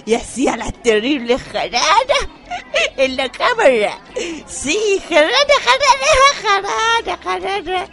y 0.06 0.14
hacía 0.14 0.56
la 0.56 0.72
terrible 0.72 1.38
jarana 1.38 2.14
en 2.96 3.16
la 3.16 3.30
cámara. 3.30 3.98
Sí, 4.46 5.02
jarana, 5.06 5.30
jarana, 5.64 6.66
jarana, 7.12 7.18
jarana. 7.22 7.88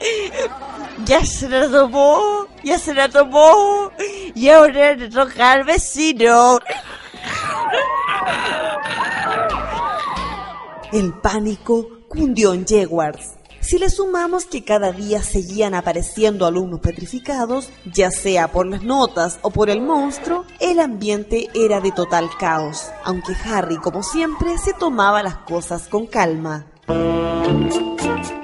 Ya 1.05 1.25
se 1.25 1.49
la 1.49 1.69
tomó, 1.69 2.47
ya 2.63 2.79
se 2.79 2.93
la 2.93 3.09
tomó, 3.09 3.91
y 4.33 4.49
ahora 4.49 4.93
le 4.93 5.09
toca 5.09 5.63
vecino. 5.63 6.59
El 10.93 11.13
pánico 11.15 11.89
cundió 12.07 12.53
en 12.53 12.65
Jegwarts. 12.65 13.36
Si 13.59 13.79
le 13.79 13.89
sumamos 13.89 14.45
que 14.45 14.63
cada 14.63 14.91
día 14.91 15.21
seguían 15.21 15.73
apareciendo 15.73 16.45
alumnos 16.45 16.79
petrificados, 16.79 17.69
ya 17.85 18.11
sea 18.11 18.49
por 18.49 18.67
las 18.67 18.83
notas 18.83 19.39
o 19.41 19.49
por 19.49 19.69
el 19.69 19.81
monstruo, 19.81 20.45
el 20.59 20.79
ambiente 20.79 21.49
era 21.53 21.81
de 21.81 21.91
total 21.91 22.29
caos, 22.39 22.87
aunque 23.03 23.33
Harry, 23.45 23.77
como 23.77 24.03
siempre, 24.03 24.57
se 24.57 24.73
tomaba 24.73 25.23
las 25.23 25.37
cosas 25.37 25.87
con 25.87 26.05
calma. 26.07 26.65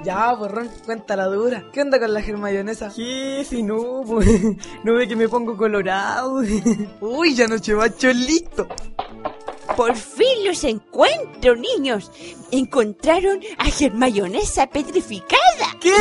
Ya, 0.04 0.34
borrón, 0.34 0.70
cuenta 0.86 1.16
la 1.16 1.28
dura. 1.28 1.64
¿Qué 1.72 1.82
onda 1.82 1.98
con 1.98 2.14
la 2.14 2.22
germayonesa? 2.22 2.92
¿Qué? 2.94 3.46
Si 3.48 3.64
no, 3.64 4.04
pues, 4.06 4.28
no 4.84 4.96
ve 4.96 5.08
que 5.08 5.16
me 5.16 5.30
pongo 5.30 5.56
colorado. 5.56 6.42
Uy, 7.02 7.36
ya 7.36 7.48
no 7.48 7.58
chevacho 7.58 8.12
listo. 8.12 8.68
Por 9.76 9.96
fin 9.96 10.46
los 10.46 10.64
encuentro, 10.64 11.56
niños. 11.56 12.12
Encontraron 12.52 13.42
a 13.58 13.66
Germayonesa 13.66 14.68
petrificada. 14.68 15.78
¿Qué? 15.82 15.92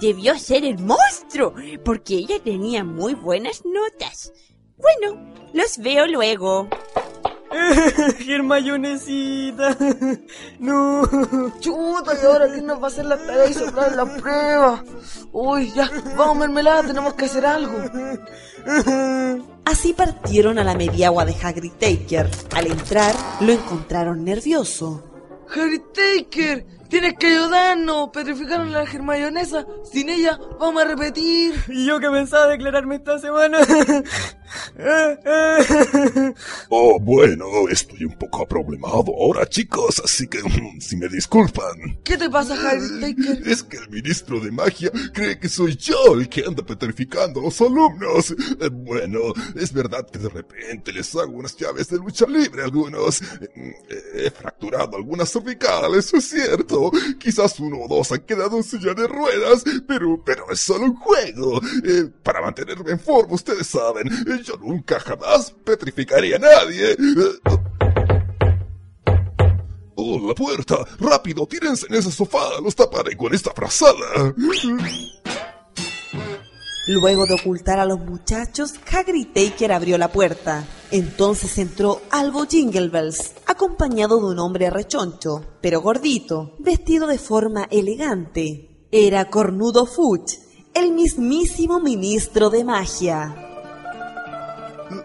Debió 0.00 0.38
ser 0.38 0.64
el 0.64 0.78
monstruo, 0.78 1.54
porque 1.84 2.14
ella 2.14 2.42
tenía 2.42 2.84
muy 2.84 3.14
buenas 3.14 3.62
notas. 3.64 4.32
Bueno, 4.76 5.32
los 5.52 5.78
veo 5.78 6.06
luego. 6.06 6.68
Germayonesita. 8.18 9.76
No. 10.58 11.02
Chuta, 11.60 12.12
¿y 12.20 12.26
ahora 12.26 12.48
quién 12.52 12.66
nos 12.66 12.80
va 12.80 12.84
a 12.84 12.88
hacer 12.88 13.04
la 13.04 13.16
tarea 13.16 13.46
y 13.46 13.54
soplar 13.54 13.94
la 13.94 14.04
prueba? 14.04 14.84
Uy, 15.32 15.72
ya, 15.72 15.90
vamos 16.16 16.38
mermelada, 16.38 16.82
tenemos 16.82 17.14
que 17.14 17.26
hacer 17.26 17.46
algo. 17.46 17.78
Así 19.64 19.92
partieron 19.92 20.58
a 20.58 20.64
la 20.64 20.74
mediagua 20.74 21.24
de 21.24 21.34
Hagrid 21.40 21.72
Taker. 21.72 22.28
Al 22.54 22.66
entrar, 22.66 23.14
lo 23.40 23.52
encontraron 23.52 24.24
nervioso. 24.24 25.04
Harry 25.54 25.78
Taker, 25.78 26.66
tienes 26.88 27.14
que 27.14 27.26
ayudarnos. 27.28 28.10
Petrificaron 28.10 28.68
a 28.68 28.80
la 28.80 28.86
germayonesa. 28.86 29.66
Sin 29.90 30.08
ella, 30.08 30.38
vamos 30.58 30.82
a 30.82 30.86
repetir. 30.86 31.54
Y 31.68 31.86
yo 31.86 32.00
que 32.00 32.10
pensaba 32.10 32.48
declararme 32.48 32.96
esta 32.96 33.18
semana. 33.18 33.58
Oh, 36.70 36.98
bueno, 37.00 37.46
estoy 37.70 38.04
un 38.04 38.16
poco 38.18 38.46
problemado 38.46 39.12
ahora, 39.16 39.46
chicos, 39.48 40.00
así 40.04 40.26
que 40.26 40.42
mm, 40.42 40.80
si 40.80 40.96
me 40.96 41.08
disculpan. 41.08 41.98
¿Qué 42.04 42.16
te 42.16 42.28
pasa, 42.30 42.54
Harry 42.68 43.00
Taker? 43.00 43.48
Es 43.48 43.62
que 43.62 43.78
el 43.78 43.88
ministro 43.90 44.40
de 44.40 44.50
magia 44.50 44.90
cree 45.12 45.38
que 45.38 45.48
soy 45.48 45.76
yo 45.76 46.14
el 46.14 46.28
que 46.28 46.44
anda 46.46 46.64
petrificando 46.64 47.40
a 47.40 47.44
los 47.44 47.60
alumnos. 47.60 48.30
Eh, 48.60 48.68
Bueno, 48.70 49.20
es 49.54 49.72
verdad 49.72 50.06
que 50.10 50.18
de 50.18 50.28
repente 50.28 50.92
les 50.92 51.14
hago 51.16 51.32
unas 51.32 51.56
llaves 51.56 51.88
de 51.88 51.96
lucha 51.96 52.26
libre 52.26 52.62
a 52.62 52.64
algunos. 52.66 53.20
Eh, 53.22 53.74
He 54.14 54.30
fracturado 54.30 54.96
algunas 54.96 55.30
cervicales, 55.30 56.06
eso 56.06 56.16
es 56.18 56.28
cierto. 56.28 56.90
Quizás 57.18 57.58
uno 57.60 57.78
o 57.80 57.88
dos 57.88 58.12
han 58.12 58.20
quedado 58.20 58.56
en 58.56 58.62
silla 58.62 58.94
de 58.94 59.06
ruedas, 59.06 59.64
pero, 59.86 60.22
pero 60.24 60.50
es 60.50 60.60
solo 60.60 60.84
un 60.86 60.96
juego. 60.96 61.60
Eh, 61.84 62.08
para 62.22 62.40
mantenerme 62.42 62.92
en 62.92 63.00
forma, 63.00 63.34
ustedes 63.34 63.66
saben, 63.66 64.08
eh, 64.08 64.37
yo 64.42 64.56
nunca 64.56 65.00
jamás 65.00 65.52
petrificaría 65.64 66.36
a 66.36 66.38
nadie. 66.38 66.92
Eh, 66.92 66.96
Oh, 70.00 70.28
la 70.28 70.32
puerta. 70.32 70.76
Rápido, 71.00 71.44
tírense 71.46 71.86
en 71.88 71.96
ese 71.96 72.12
sofá. 72.12 72.60
Los 72.62 72.76
taparé 72.76 73.16
con 73.16 73.34
esta 73.34 73.50
frazada. 73.50 74.32
Luego 76.86 77.26
de 77.26 77.34
ocultar 77.34 77.80
a 77.80 77.84
los 77.84 77.98
muchachos, 77.98 78.74
Hagrid 78.90 79.26
Taker 79.34 79.72
abrió 79.72 79.98
la 79.98 80.12
puerta. 80.12 80.64
Entonces 80.92 81.58
entró 81.58 82.00
Albo 82.10 82.46
Jinglebells, 82.46 83.32
acompañado 83.46 84.20
de 84.20 84.26
un 84.32 84.38
hombre 84.38 84.70
rechoncho, 84.70 85.44
pero 85.60 85.82
gordito, 85.82 86.54
vestido 86.60 87.08
de 87.08 87.18
forma 87.18 87.66
elegante. 87.68 88.86
Era 88.92 89.28
Cornudo 89.28 89.84
Fudge, 89.84 90.38
el 90.74 90.92
mismísimo 90.92 91.80
ministro 91.80 92.50
de 92.50 92.64
magia. 92.64 93.47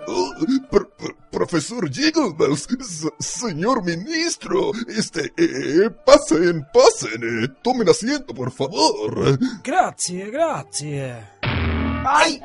Oh, 0.07 0.33
pro- 0.69 0.89
profesor 1.31 1.89
Jigglebells, 1.89 2.67
s- 2.79 3.09
señor 3.19 3.83
ministro, 3.83 4.71
este, 4.87 5.33
eh, 5.37 5.89
pasen, 6.05 6.65
pasen, 6.73 7.43
eh, 7.43 7.47
tomen 7.61 7.89
asiento, 7.89 8.33
por 8.33 8.51
favor. 8.51 9.37
Grazie, 9.63 10.29
grazie. 10.31 11.15
¡Ay! 12.05 12.39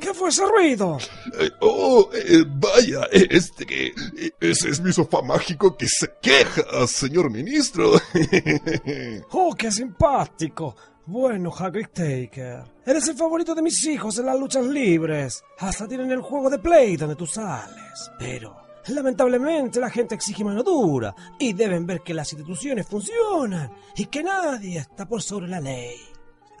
¿Qué 0.00 0.12
fue 0.12 0.30
ese 0.30 0.44
ruido? 0.46 0.98
Eh, 1.38 1.50
oh, 1.60 2.08
eh, 2.12 2.44
vaya, 2.46 3.02
eh, 3.12 3.26
este 3.30 3.64
que, 3.64 3.86
eh, 4.16 4.32
ese 4.40 4.68
es 4.70 4.80
mi 4.80 4.92
sofá 4.92 5.22
mágico 5.22 5.76
que 5.76 5.86
se 5.88 6.08
queja, 6.20 6.86
señor 6.86 7.30
ministro. 7.30 7.92
Oh, 9.32 9.54
qué 9.56 9.70
simpático. 9.70 10.74
Bueno, 11.10 11.50
Hagrid 11.50 11.88
Taker. 11.88 12.62
Eres 12.86 13.08
el 13.08 13.16
favorito 13.16 13.52
de 13.52 13.62
mis 13.62 13.84
hijos 13.84 14.16
en 14.18 14.26
las 14.26 14.38
luchas 14.38 14.64
libres. 14.64 15.42
Hasta 15.58 15.88
tienen 15.88 16.12
el 16.12 16.20
juego 16.20 16.48
de 16.48 16.60
play 16.60 16.96
donde 16.96 17.16
tú 17.16 17.26
sales. 17.26 18.12
Pero, 18.16 18.56
lamentablemente, 18.86 19.80
la 19.80 19.90
gente 19.90 20.14
exige 20.14 20.44
mano 20.44 20.62
dura. 20.62 21.12
Y 21.36 21.52
deben 21.52 21.84
ver 21.84 22.02
que 22.02 22.14
las 22.14 22.32
instituciones 22.32 22.86
funcionan. 22.86 23.72
Y 23.96 24.06
que 24.06 24.22
nadie 24.22 24.78
está 24.78 25.08
por 25.08 25.20
sobre 25.20 25.48
la 25.48 25.58
ley. 25.58 25.96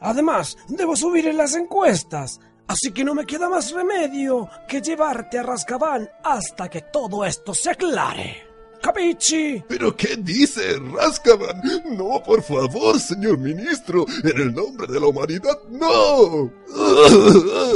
Además, 0.00 0.58
debo 0.66 0.96
subir 0.96 1.28
en 1.28 1.36
las 1.36 1.54
encuestas. 1.54 2.40
Así 2.66 2.90
que 2.90 3.04
no 3.04 3.14
me 3.14 3.26
queda 3.26 3.48
más 3.48 3.70
remedio 3.70 4.50
que 4.66 4.82
llevarte 4.82 5.38
a 5.38 5.44
Rascabán 5.44 6.10
hasta 6.24 6.68
que 6.68 6.80
todo 6.80 7.24
esto 7.24 7.54
se 7.54 7.70
aclare. 7.70 8.49
¿Capichi? 8.80 9.62
¿Pero 9.68 9.94
qué 9.94 10.16
dice, 10.16 10.78
Rascaban? 10.92 11.60
No, 11.96 12.22
por 12.22 12.42
favor, 12.42 12.98
señor 12.98 13.38
ministro, 13.38 14.06
en 14.24 14.40
el 14.40 14.54
nombre 14.54 14.86
de 14.86 14.98
la 15.00 15.06
humanidad, 15.06 15.58
no. 15.68 16.50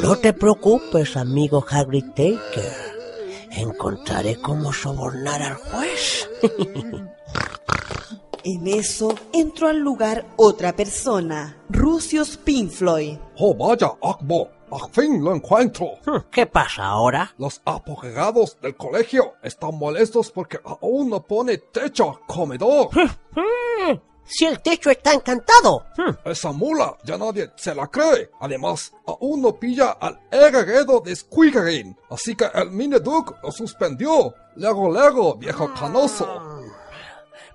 No 0.03 0.17
te 0.17 0.33
preocupes, 0.33 1.17
amigo 1.17 1.65
Hagrid 1.69 2.07
Taker. 2.11 2.95
Encontraré 3.51 4.37
cómo 4.41 4.73
sobornar 4.73 5.43
al 5.43 5.55
juez. 5.55 6.29
En 8.47 8.67
eso 8.67 9.15
entró 9.33 9.69
al 9.69 9.79
lugar 9.79 10.27
otra 10.37 10.77
persona, 10.77 11.57
Rucius 11.71 12.37
Pinfloy. 12.37 13.19
Oh, 13.39 13.55
vaya, 13.55 13.91
Akbo, 14.03 14.51
al 14.75 14.91
fin 14.91 15.23
lo 15.23 15.35
encuentro. 15.35 15.99
¿Qué 16.31 16.47
pasa 16.47 16.85
ahora? 16.85 17.33
Los 17.39 17.63
apoderados 17.65 18.59
del 18.61 18.77
colegio 18.77 19.35
están 19.43 19.79
molestos 19.79 20.33
porque 20.33 20.59
aún 20.65 21.11
no 21.11 21.23
pone 21.23 21.59
techo 21.59 22.11
al 22.11 22.27
comedor. 22.27 22.89
Si 24.25 24.47
el 24.47 24.61
techo 24.63 24.91
está 24.91 25.13
encantado. 25.13 25.87
Esa 26.25 26.51
mula 26.51 26.97
ya 27.05 27.19
nadie 27.19 27.51
se 27.57 27.75
la 27.75 27.87
cree. 27.89 28.31
Además, 28.41 28.93
aún 29.07 29.43
no 29.43 29.55
pilla 29.55 29.93
al 29.93 30.19
heredero 30.31 31.01
de 31.01 31.15
Squiggerin. 31.15 31.97
Así 32.11 32.35
que 32.35 32.47
el 32.55 32.71
Mineduc 32.71 33.37
lo 33.43 33.53
suspendió. 33.53 34.35
Luego, 34.57 34.91
luego, 34.91 35.37
viejo 35.37 35.73
canoso. 35.75 36.27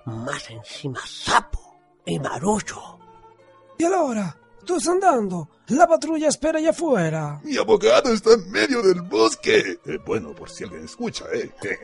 Más 0.04 0.48
encima 0.48 1.00
sapo 1.04 1.76
y 2.06 2.18
marullo. 2.18 2.98
¿Y 3.76 3.84
ahora? 3.84 4.36
Tú 4.64 4.76
estás 4.76 4.94
andando. 4.94 5.48
La 5.68 5.86
patrulla 5.86 6.28
espera 6.28 6.58
allá 6.58 6.70
afuera. 6.70 7.40
Mi 7.42 7.56
abogado 7.56 8.12
está 8.12 8.34
en 8.34 8.50
medio 8.50 8.82
del 8.82 9.02
bosque. 9.02 9.78
Eh, 9.86 9.98
bueno, 10.04 10.34
por 10.34 10.50
si 10.50 10.64
alguien 10.64 10.84
escucha, 10.84 11.24
eh. 11.32 11.50
eh. 11.62 11.78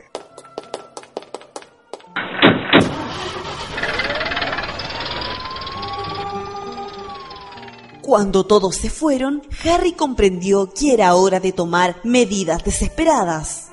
Cuando 8.01 8.45
todos 8.45 8.75
se 8.75 8.89
fueron, 8.89 9.41
Harry 9.65 9.91
comprendió 9.91 10.71
que 10.73 10.93
era 10.93 11.13
hora 11.15 11.41
de 11.41 11.51
tomar 11.51 11.97
medidas 12.05 12.63
desesperadas. 12.63 13.67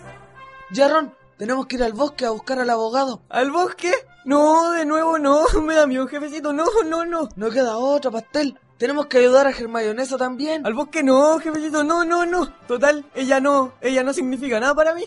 Ya, 0.73 0.89
Ron, 0.89 1.15
tenemos 1.39 1.67
que 1.67 1.77
ir 1.77 1.85
al 1.85 1.93
bosque 1.93 2.25
a 2.25 2.31
buscar 2.31 2.59
al 2.59 2.71
abogado. 2.71 3.23
¿Al 3.29 3.53
bosque? 3.53 3.93
No, 4.25 4.73
de 4.73 4.85
nuevo 4.87 5.19
no, 5.19 5.45
me 5.63 5.75
da 5.75 5.87
miedo, 5.87 6.09
jefecito, 6.09 6.53
no, 6.53 6.65
no, 6.85 7.05
no. 7.05 7.29
No 7.37 7.51
queda 7.51 7.77
otra, 7.77 8.11
pastel. 8.11 8.59
Tenemos 8.79 9.07
que 9.07 9.19
ayudar 9.19 9.47
a 9.47 9.53
Germayonesa 9.53 10.17
también. 10.17 10.67
Al 10.67 10.75
bosque 10.75 11.05
no, 11.05 11.39
jefecito, 11.39 11.85
no, 11.85 12.05
no, 12.05 12.27
no. 12.27 12.53
Total, 12.67 13.05
ella 13.15 13.39
no, 13.39 13.75
ella 13.81 14.03
no 14.03 14.13
significa 14.13 14.59
nada 14.59 14.75
para 14.75 14.95
mí. 14.95 15.05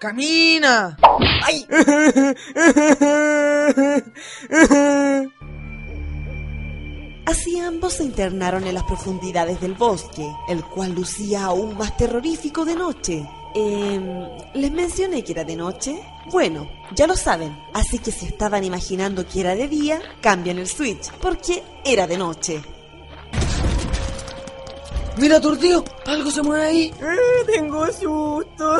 ¡Camina! 0.00 0.96
¡Ay! 1.44 1.66
Así 7.26 7.60
ambos 7.60 7.92
se 7.92 8.02
internaron 8.02 8.66
en 8.66 8.74
las 8.74 8.82
profundidades 8.82 9.60
del 9.60 9.74
bosque, 9.74 10.28
el 10.48 10.64
cual 10.64 10.92
lucía 10.92 11.44
aún 11.44 11.78
más 11.78 11.96
terrorífico 11.96 12.64
de 12.64 12.74
noche. 12.74 13.24
Em, 13.54 14.28
¿Les 14.54 14.72
mencioné 14.72 15.22
que 15.22 15.32
era 15.32 15.44
de 15.44 15.54
noche? 15.54 16.02
Bueno, 16.32 16.68
ya 16.92 17.06
lo 17.06 17.16
saben, 17.16 17.56
así 17.72 18.00
que 18.00 18.10
si 18.10 18.26
estaban 18.26 18.64
imaginando 18.64 19.24
que 19.26 19.40
era 19.40 19.54
de 19.54 19.68
día, 19.68 20.00
cambian 20.20 20.58
el 20.58 20.66
switch, 20.66 21.12
porque 21.20 21.62
era 21.84 22.08
de 22.08 22.18
noche. 22.18 22.62
Mira, 25.16 25.40
Turdío, 25.40 25.84
algo 26.06 26.30
se 26.30 26.42
mueve 26.42 26.64
ahí. 26.64 26.94
Eh, 27.00 27.44
tengo 27.46 27.86
susto. 27.92 28.44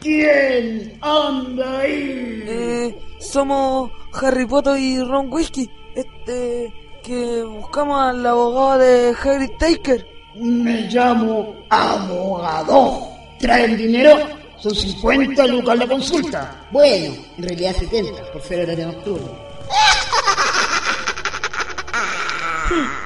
¿Quién 0.00 0.98
anda 1.00 1.80
ahí? 1.80 2.42
Eh, 2.46 2.98
somos 3.20 3.90
Harry 4.12 4.46
Potter 4.46 4.78
y 4.78 5.02
Ron 5.02 5.32
Whiskey. 5.32 5.68
Este, 5.94 6.72
que 7.02 7.42
buscamos 7.42 8.00
al 8.00 8.24
abogado 8.26 8.78
de 8.78 9.14
Harry 9.22 9.48
Taker. 9.58 10.06
Me 10.36 10.82
llamo 10.82 11.54
abogado. 11.68 13.08
¿Traen 13.40 13.76
dinero? 13.76 14.16
Son 14.58 14.74
50 14.74 15.46
lucas 15.46 15.78
la 15.78 15.86
consulta. 15.86 16.66
Bueno, 16.70 17.14
en 17.36 17.44
realidad 17.44 17.74
70, 17.76 18.32
por 18.32 18.42
ser 18.42 18.62
horario 18.62 18.86
nocturno. 18.86 19.28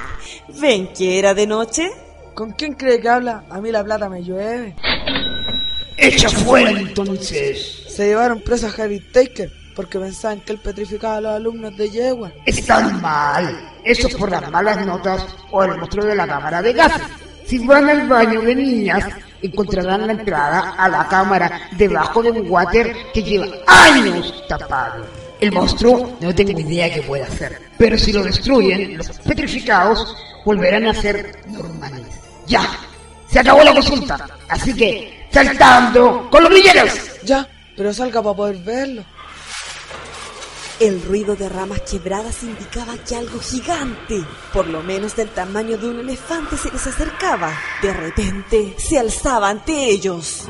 ¿Ven 0.60 0.92
que 0.92 1.18
era 1.18 1.34
de 1.34 1.46
noche? 1.46 1.90
¿Con 2.34 2.52
quién 2.52 2.74
cree 2.74 3.00
que 3.00 3.08
habla? 3.08 3.44
A 3.50 3.60
mí 3.60 3.70
la 3.70 3.84
plata 3.84 4.08
me 4.08 4.22
llueve. 4.22 4.74
Echa 5.96 6.28
fuera 6.28 6.70
entonces. 6.70 7.84
Se 7.88 8.06
llevaron 8.06 8.40
preso 8.40 8.66
a 8.66 8.82
Harry 8.82 9.00
Taker 9.00 9.52
porque 9.74 9.98
pensaban 9.98 10.40
que 10.40 10.52
él 10.52 10.58
petrificaba 10.58 11.16
a 11.16 11.20
los 11.20 11.34
alumnos 11.34 11.76
de 11.76 11.90
Yegua. 11.90 12.32
Están 12.46 13.00
mal. 13.00 13.72
Eso 13.84 14.08
por 14.18 14.30
las 14.30 14.50
malas 14.50 14.84
notas 14.84 15.26
o 15.50 15.62
el 15.64 15.78
monstruo 15.78 16.04
de 16.06 16.14
la 16.14 16.26
cámara 16.26 16.62
de 16.62 16.72
gases. 16.72 17.02
Si 17.46 17.58
van 17.66 17.88
al 17.88 18.08
baño 18.08 18.40
de 18.42 18.54
niñas, 18.54 19.04
encontrarán 19.42 20.06
la 20.06 20.12
entrada 20.12 20.74
a 20.76 20.88
la 20.88 21.06
cámara 21.08 21.68
debajo 21.72 22.22
de 22.22 22.30
un 22.30 22.50
water 22.50 22.94
que 23.12 23.22
lleva 23.22 23.46
años 23.66 24.44
tapado. 24.48 25.21
El 25.42 25.50
monstruo 25.50 26.18
no 26.20 26.32
tengo 26.32 26.60
idea 26.60 26.94
qué 26.94 27.02
puede 27.02 27.24
hacer, 27.24 27.60
pero 27.76 27.98
si 27.98 28.12
lo 28.12 28.22
destruyen, 28.22 28.96
los 28.96 29.08
petrificados 29.08 30.16
volverán 30.44 30.86
a 30.86 30.94
ser 30.94 31.36
normales. 31.48 32.06
Ya, 32.46 32.64
se 33.28 33.40
acabó 33.40 33.64
la 33.64 33.72
consulta, 33.72 34.24
así 34.48 34.72
que 34.72 35.26
saltando 35.32 36.28
con 36.30 36.44
los 36.44 36.54
villeros. 36.54 36.92
Ya, 37.24 37.48
pero 37.76 37.92
salga 37.92 38.22
para 38.22 38.36
poder 38.36 38.58
verlo. 38.58 39.04
El 40.78 41.02
ruido 41.02 41.34
de 41.34 41.48
ramas 41.48 41.80
quebradas 41.90 42.44
indicaba 42.44 42.94
que 42.98 43.16
algo 43.16 43.40
gigante, 43.40 44.22
por 44.52 44.68
lo 44.68 44.80
menos 44.84 45.16
del 45.16 45.30
tamaño 45.30 45.76
de 45.76 45.88
un 45.88 45.98
elefante, 45.98 46.56
se 46.56 46.70
les 46.70 46.86
acercaba. 46.86 47.52
De 47.82 47.92
repente, 47.92 48.76
se 48.78 48.96
alzaba 48.96 49.48
ante 49.48 49.90
ellos. 49.90 50.44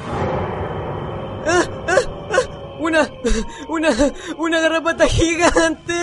¡Ah, 1.46 1.64
ah, 1.66 1.86
ah! 1.88 2.11
Una, 2.82 3.08
una, 3.68 3.90
una 4.38 4.60
garrapata 4.60 5.06
gigante. 5.06 5.94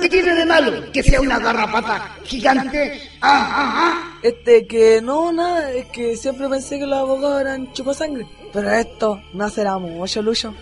¿Qué 0.00 0.08
tiene 0.08 0.34
de 0.34 0.46
malo 0.46 0.92
que 0.92 1.02
sea 1.02 1.20
una 1.20 1.40
garrapata 1.40 2.16
gigante? 2.22 3.00
Ah, 3.20 3.48
ah, 3.50 3.72
ah. 3.74 4.18
Este, 4.22 4.64
que 4.68 5.02
no, 5.02 5.32
nada, 5.32 5.72
es 5.72 5.86
que 5.86 6.16
siempre 6.16 6.48
pensé 6.48 6.78
que 6.78 6.86
los 6.86 6.98
abogados 7.00 7.40
eran 7.40 7.72
chupasangre. 7.72 8.28
Pero 8.52 8.70
esto 8.70 9.20
no 9.32 9.50
será 9.50 9.76
mucho, 9.78 10.22
Lucho. 10.22 10.54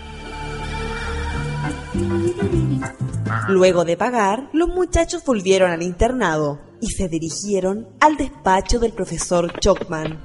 Luego 3.48 3.84
de 3.84 3.96
pagar, 3.98 4.48
los 4.54 4.68
muchachos 4.68 5.22
volvieron 5.24 5.70
al 5.70 5.82
internado 5.82 6.60
y 6.80 6.86
se 6.88 7.08
dirigieron 7.08 7.88
al 8.00 8.16
despacho 8.16 8.78
del 8.78 8.92
profesor 8.92 9.52
Chopman. 9.60 10.22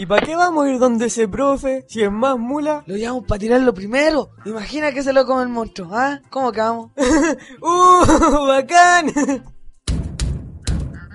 ¿Y 0.00 0.06
para 0.06 0.24
qué 0.24 0.34
vamos 0.34 0.64
a 0.64 0.70
ir 0.70 0.78
donde 0.78 1.04
ese 1.08 1.28
profe? 1.28 1.84
Si 1.86 2.02
es 2.02 2.10
más 2.10 2.38
mula. 2.38 2.82
Lo 2.86 2.96
llevamos 2.96 3.24
para 3.28 3.38
tirarlo 3.38 3.74
primero. 3.74 4.30
Imagina 4.46 4.92
que 4.92 5.02
se 5.02 5.12
lo 5.12 5.26
come 5.26 5.42
el 5.42 5.50
monstruo, 5.50 5.90
¿ah? 5.92 6.22
¿Cómo 6.30 6.52
que 6.52 6.60
vamos? 6.60 6.92
¡Uh! 7.60 8.46
¡Bacán! 8.46 9.12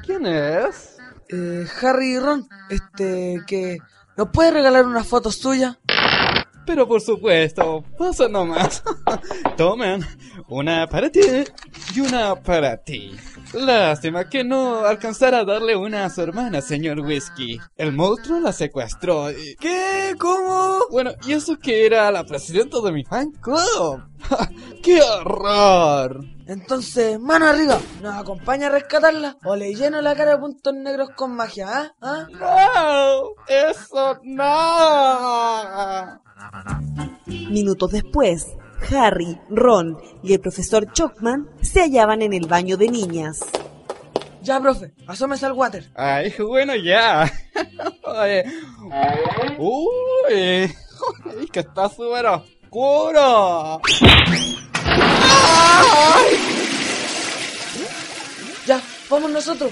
¿Quién 0.06 0.28
es? 0.28 0.98
Eh, 1.30 1.66
Harry 1.82 2.12
y 2.12 2.20
Ron. 2.20 2.48
Este, 2.70 3.42
que... 3.48 3.80
¿Nos 4.18 4.30
puede 4.30 4.52
regalar 4.52 4.86
una 4.86 5.04
foto 5.04 5.32
suya? 5.32 5.80
Pero 6.68 6.88
por 6.88 7.02
supuesto, 7.02 7.84
pasa 7.98 8.28
nomás. 8.28 8.84
Tomen, 9.58 10.06
una 10.48 10.86
para 10.86 11.10
ti 11.10 11.22
y 11.96 12.02
una 12.02 12.36
para 12.36 12.78
ti. 12.78 13.16
Lástima 13.54 14.28
que 14.30 14.44
no 14.44 14.80
alcanzara 14.86 15.40
a 15.40 15.46
darle 15.46 15.76
una 15.76 16.06
a 16.06 16.10
su 16.10 16.22
hermana, 16.22 16.62
señor 16.62 17.00
Whisky. 17.00 17.60
El 17.78 17.94
monstruo 17.94 18.40
la 18.40 18.52
secuestró. 18.52 19.32
y- 19.32 19.56
¿Qué? 19.60 20.14
¿Cómo? 20.20 20.80
Bueno, 20.92 21.12
y 21.26 21.34
eso 21.34 21.58
que 21.58 21.86
era 21.86 22.12
la 22.12 22.26
presidenta 22.26 22.82
de 22.82 22.92
mi 22.92 23.04
fan 23.06 23.32
club. 23.32 24.02
¡Qué 24.84 25.02
horror! 25.02 26.26
Entonces, 26.48 27.20
mano 27.20 27.48
arriba. 27.48 27.80
¿Nos 28.02 28.16
acompaña 28.16 28.68
a 28.68 28.72
rescatarla? 28.72 29.38
¿O 29.46 29.56
le 29.56 29.74
lleno 29.74 30.02
la 30.02 30.16
cara 30.16 30.32
de 30.32 30.38
puntos 30.38 30.74
negros 30.74 31.10
con 31.16 31.36
magia, 31.36 31.68
ah? 31.70 31.92
¿Ah? 32.02 32.28
¡No! 32.32 33.36
¡Eso 33.48 34.20
no! 34.24 36.22
Minutos 37.50 37.92
después, 37.92 38.48
Harry, 38.92 39.38
Ron 39.50 39.98
y 40.24 40.34
el 40.34 40.40
profesor 40.40 40.92
Chopman 40.94 41.50
se 41.62 41.82
hallaban 41.82 42.22
en 42.22 42.34
el 42.34 42.48
baño 42.48 42.78
de 42.78 42.90
niñas. 42.90 43.40
Ya, 44.42 44.60
profe, 44.60 44.94
asómese 45.08 45.48
al 45.48 45.54
water. 45.54 45.90
Ay, 45.96 46.34
bueno, 46.38 46.76
ya. 46.76 47.32
Oye. 48.04 48.46
Uy, 49.58 50.72
que 51.52 51.60
está 51.62 51.90
súper 51.90 52.26
oscuro. 52.28 53.82
Ya, 58.68 58.82
vamos 59.10 59.32
nosotros. 59.32 59.72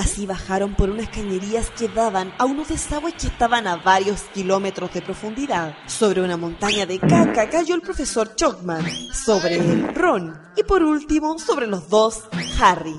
Así 0.00 0.24
bajaron 0.24 0.74
por 0.76 0.88
unas 0.88 1.10
cañerías 1.10 1.68
que 1.78 1.86
daban 1.86 2.32
a 2.38 2.46
unos 2.46 2.68
desagües 2.68 3.12
que 3.20 3.26
estaban 3.26 3.66
a 3.66 3.76
varios 3.76 4.22
kilómetros 4.32 4.94
de 4.94 5.02
profundidad. 5.02 5.76
Sobre 5.86 6.22
una 6.22 6.38
montaña 6.38 6.86
de 6.86 6.98
caca 6.98 7.50
cayó 7.50 7.74
el 7.74 7.82
profesor 7.82 8.34
Chopman. 8.34 8.82
Sobre 9.12 9.56
él, 9.56 9.94
Ron. 9.94 10.40
Y 10.56 10.62
por 10.62 10.82
último, 10.82 11.38
sobre 11.38 11.66
los 11.66 11.90
dos, 11.90 12.30
Harry. 12.58 12.98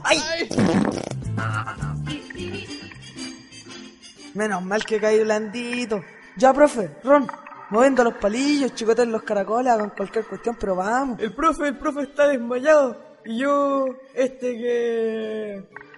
Menos 4.36 4.64
mal 4.64 4.86
que 4.86 5.00
caí 5.00 5.24
blandito. 5.24 6.04
Ya, 6.38 6.54
profe, 6.54 6.98
Ron, 7.04 7.28
moviendo 7.72 8.04
los 8.04 8.14
palillos, 8.14 8.76
chicoten 8.76 9.12
los 9.12 9.24
caracoles, 9.24 9.74
hagan 9.74 9.90
cualquier 9.90 10.28
cuestión, 10.28 10.56
pero 10.60 10.76
vamos. 10.76 11.20
El 11.20 11.34
profe, 11.34 11.70
el 11.70 11.78
profe 11.80 12.04
está 12.04 12.28
desmayado. 12.28 12.96
Y 13.26 13.40
yo, 13.40 13.88
este 14.14 14.56
que... 14.56 15.91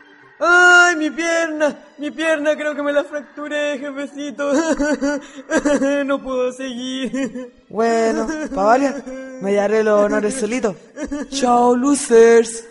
¡Ay, 0.45 0.97
mi 0.97 1.09
pierna! 1.09 1.73
Mi 1.97 2.11
pierna 2.11 2.53
creo 2.57 2.75
que 2.75 2.83
me 2.83 2.91
la 2.91 3.05
fracturé, 3.05 3.79
jefecito. 3.79 4.51
no 6.05 6.21
puedo 6.21 6.51
seguir. 6.51 7.63
Bueno, 7.69 8.27
pa' 8.53 8.63
varias, 8.63 9.07
me 9.41 9.53
daré 9.53 9.83
los 9.83 10.03
honores 10.03 10.33
solito. 10.33 10.75
Chao, 11.29 11.75
losers. 11.77 12.65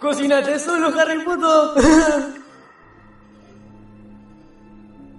¡Cocínate 0.00 0.60
solo, 0.60 0.92
Harry 0.96 1.24
Potter! 1.24 2.47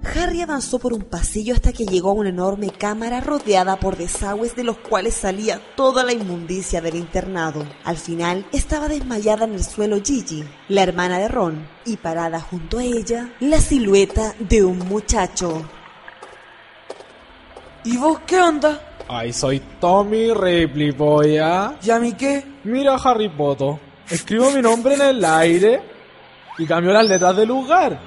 Harry 0.03 0.41
avanzó 0.41 0.79
por 0.79 0.93
un 0.93 1.01
pasillo 1.01 1.53
hasta 1.53 1.73
que 1.73 1.85
llegó 1.85 2.11
a 2.11 2.13
una 2.13 2.29
enorme 2.29 2.69
cámara 2.69 3.19
rodeada 3.19 3.79
por 3.79 3.97
desagües 3.97 4.55
de 4.55 4.63
los 4.63 4.77
cuales 4.77 5.13
salía 5.13 5.61
toda 5.75 6.03
la 6.03 6.13
inmundicia 6.13 6.81
del 6.81 6.95
internado. 6.95 7.65
Al 7.83 7.97
final 7.97 8.45
estaba 8.53 8.87
desmayada 8.87 9.45
en 9.45 9.53
el 9.53 9.63
suelo 9.63 9.97
Gigi, 10.03 10.43
la 10.69 10.83
hermana 10.83 11.19
de 11.19 11.27
Ron, 11.27 11.67
y 11.85 11.97
parada 11.97 12.39
junto 12.39 12.79
a 12.79 12.83
ella 12.83 13.33
la 13.41 13.59
silueta 13.59 14.33
de 14.39 14.63
un 14.63 14.79
muchacho. 14.79 15.63
¿Y 17.83 17.97
vos 17.97 18.19
qué 18.25 18.41
onda? 18.41 18.81
Ay, 19.07 19.33
soy 19.33 19.61
Tommy 19.79 20.33
Ripley, 20.33 20.91
boy, 20.91 21.37
¿ah? 21.37 21.75
¿Y 21.83 21.89
a 21.89 21.99
mí 21.99 22.13
qué? 22.13 22.43
Mira, 22.63 22.95
Harry 22.95 23.29
Potter. 23.29 23.75
Escribo 24.09 24.49
mi 24.51 24.61
nombre 24.61 24.95
en 24.95 25.01
el 25.01 25.25
aire 25.25 25.81
y 26.57 26.65
cambió 26.65 26.93
las 26.93 27.05
letras 27.05 27.35
del 27.35 27.49
lugar. 27.49 27.99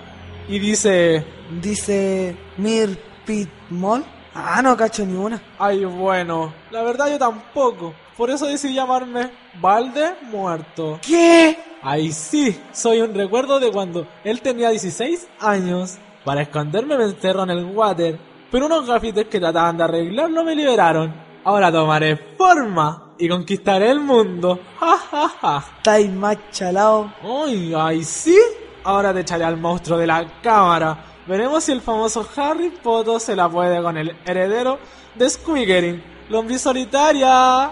Y 0.49 0.59
dice... 0.59 1.42
Dice... 1.61 2.37
Mir 2.57 2.99
Pit 3.25 3.49
Mall. 3.71 4.05
Ah, 4.35 4.63
no 4.63 4.77
cacho 4.77 5.05
ni 5.05 5.17
una. 5.17 5.41
Ay, 5.59 5.85
bueno, 5.85 6.53
la 6.71 6.83
verdad 6.83 7.11
yo 7.11 7.19
tampoco. 7.19 7.95
Por 8.17 8.31
eso 8.31 8.47
decidí 8.47 8.75
llamarme 8.75 9.31
Valde 9.61 10.15
Muerto. 10.23 10.99
¿Qué? 11.07 11.59
Ay, 11.83 12.13
sí, 12.13 12.59
soy 12.73 13.01
un 13.01 13.15
recuerdo 13.15 13.61
de 13.61 13.71
cuando 13.71 14.07
él 14.25 14.41
tenía 14.41 14.71
16 14.71 15.29
años. 15.41 15.99
Para 16.25 16.43
esconderme 16.43 16.97
me 16.97 17.05
encerró 17.05 17.43
en 17.43 17.51
el 17.51 17.65
water, 17.65 18.19
pero 18.51 18.67
unos 18.67 18.87
gafites 18.87 19.27
que 19.27 19.41
trataban 19.41 19.77
de 19.77 19.85
arreglarlo 19.85 20.45
me 20.45 20.55
liberaron. 20.55 21.13
Ahora 21.45 21.73
tomaré 21.73 22.17
forma 22.39 23.15
y 23.19 23.29
conquistaré 23.29 23.91
el 23.91 24.01
mundo. 24.01 24.61
Ja, 24.79 24.97
ja, 24.97 25.29
ja. 25.29 25.65
Estáis 25.79 26.11
más 26.11 26.37
chalao. 26.53 27.13
Ay, 27.23 27.75
ay, 27.77 28.05
sí. 28.05 28.39
Ahora 28.85 29.13
te 29.13 29.21
echaré 29.21 29.45
al 29.45 29.57
monstruo 29.57 29.99
de 29.99 30.07
la 30.07 30.25
cámara. 30.41 31.12
Veremos 31.27 31.63
si 31.65 31.73
el 31.73 31.81
famoso 31.81 32.29
Harry 32.37 32.71
Potter 32.71 33.21
se 33.21 33.37
la 33.37 33.49
puede 33.49 33.81
con 33.81 33.97
el 33.97 34.17
heredero 34.25 34.81
de 35.15 35.31
Squiggerin, 35.31 36.03
lombriz 36.29 36.63
solitaria. 36.63 37.71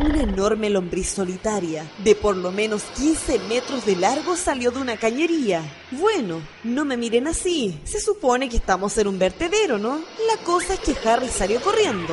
Una 0.00 0.22
enorme 0.22 0.68
lombriz 0.68 1.08
solitaria, 1.08 1.86
de 2.04 2.14
por 2.14 2.36
lo 2.36 2.52
menos 2.52 2.82
15 2.94 3.38
metros 3.48 3.86
de 3.86 3.96
largo, 3.96 4.36
salió 4.36 4.70
de 4.70 4.80
una 4.80 4.98
cañería. 4.98 5.62
Bueno, 5.92 6.42
no 6.64 6.84
me 6.84 6.98
miren 6.98 7.28
así. 7.28 7.80
Se 7.84 7.98
supone 7.98 8.50
que 8.50 8.58
estamos 8.58 8.98
en 8.98 9.08
un 9.08 9.18
vertedero, 9.18 9.78
¿no? 9.78 9.98
La 10.26 10.44
cosa 10.44 10.74
es 10.74 10.80
que 10.80 11.08
Harry 11.08 11.28
salió 11.28 11.60
corriendo. 11.62 12.12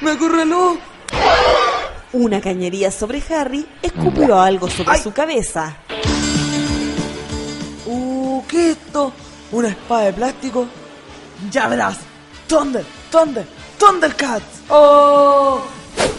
¡Me 0.00 0.10
acorraló! 0.10 0.76
Una 2.12 2.40
cañería 2.40 2.90
sobre 2.90 3.22
Harry 3.30 3.64
escupió 3.80 4.40
algo 4.40 4.68
sobre 4.68 4.98
su 4.98 5.12
cabeza. 5.12 5.76
¿Qué 8.48 8.70
es 8.70 8.76
esto? 8.76 9.12
¿Una 9.52 9.68
espada 9.68 10.04
de 10.06 10.12
plástico? 10.12 10.66
Ya 11.50 11.68
verás. 11.68 11.98
Thunder, 12.48 12.84
Thunder, 13.10 13.46
Thundercats. 13.78 14.62
¡Oh! 14.68 15.60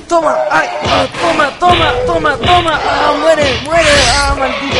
Toma, 0.07 0.36
ay, 0.49 0.67
ah, 0.86 1.07
toma, 1.21 1.59
toma, 1.59 1.93
toma, 2.05 2.38
toma. 2.38 2.80
Ah, 2.84 3.13
muere, 3.19 3.61
muere. 3.63 3.89
Ah, 4.15 4.36
maldito. 4.39 4.80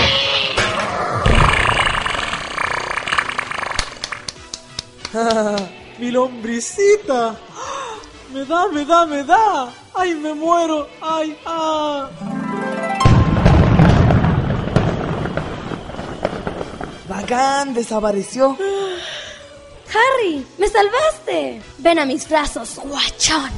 ¡Mi 6.00 6.12
lombricita! 6.12 7.36
¡Me 8.34 8.46
da, 8.46 8.68
me 8.68 8.86
da, 8.86 9.06
me 9.06 9.24
da! 9.24 9.70
¡Ay, 9.94 10.16
me 10.16 10.34
muero! 10.34 10.88
¡Ay, 11.02 11.38
ah! 11.46 12.29
Desapareció. 17.74 18.58
Harry, 19.90 20.46
me 20.58 20.68
salvaste. 20.68 21.62
Ven 21.80 22.00
a 22.00 22.06
mis 22.06 22.28
brazos, 22.28 22.80
guachón. 22.84 23.50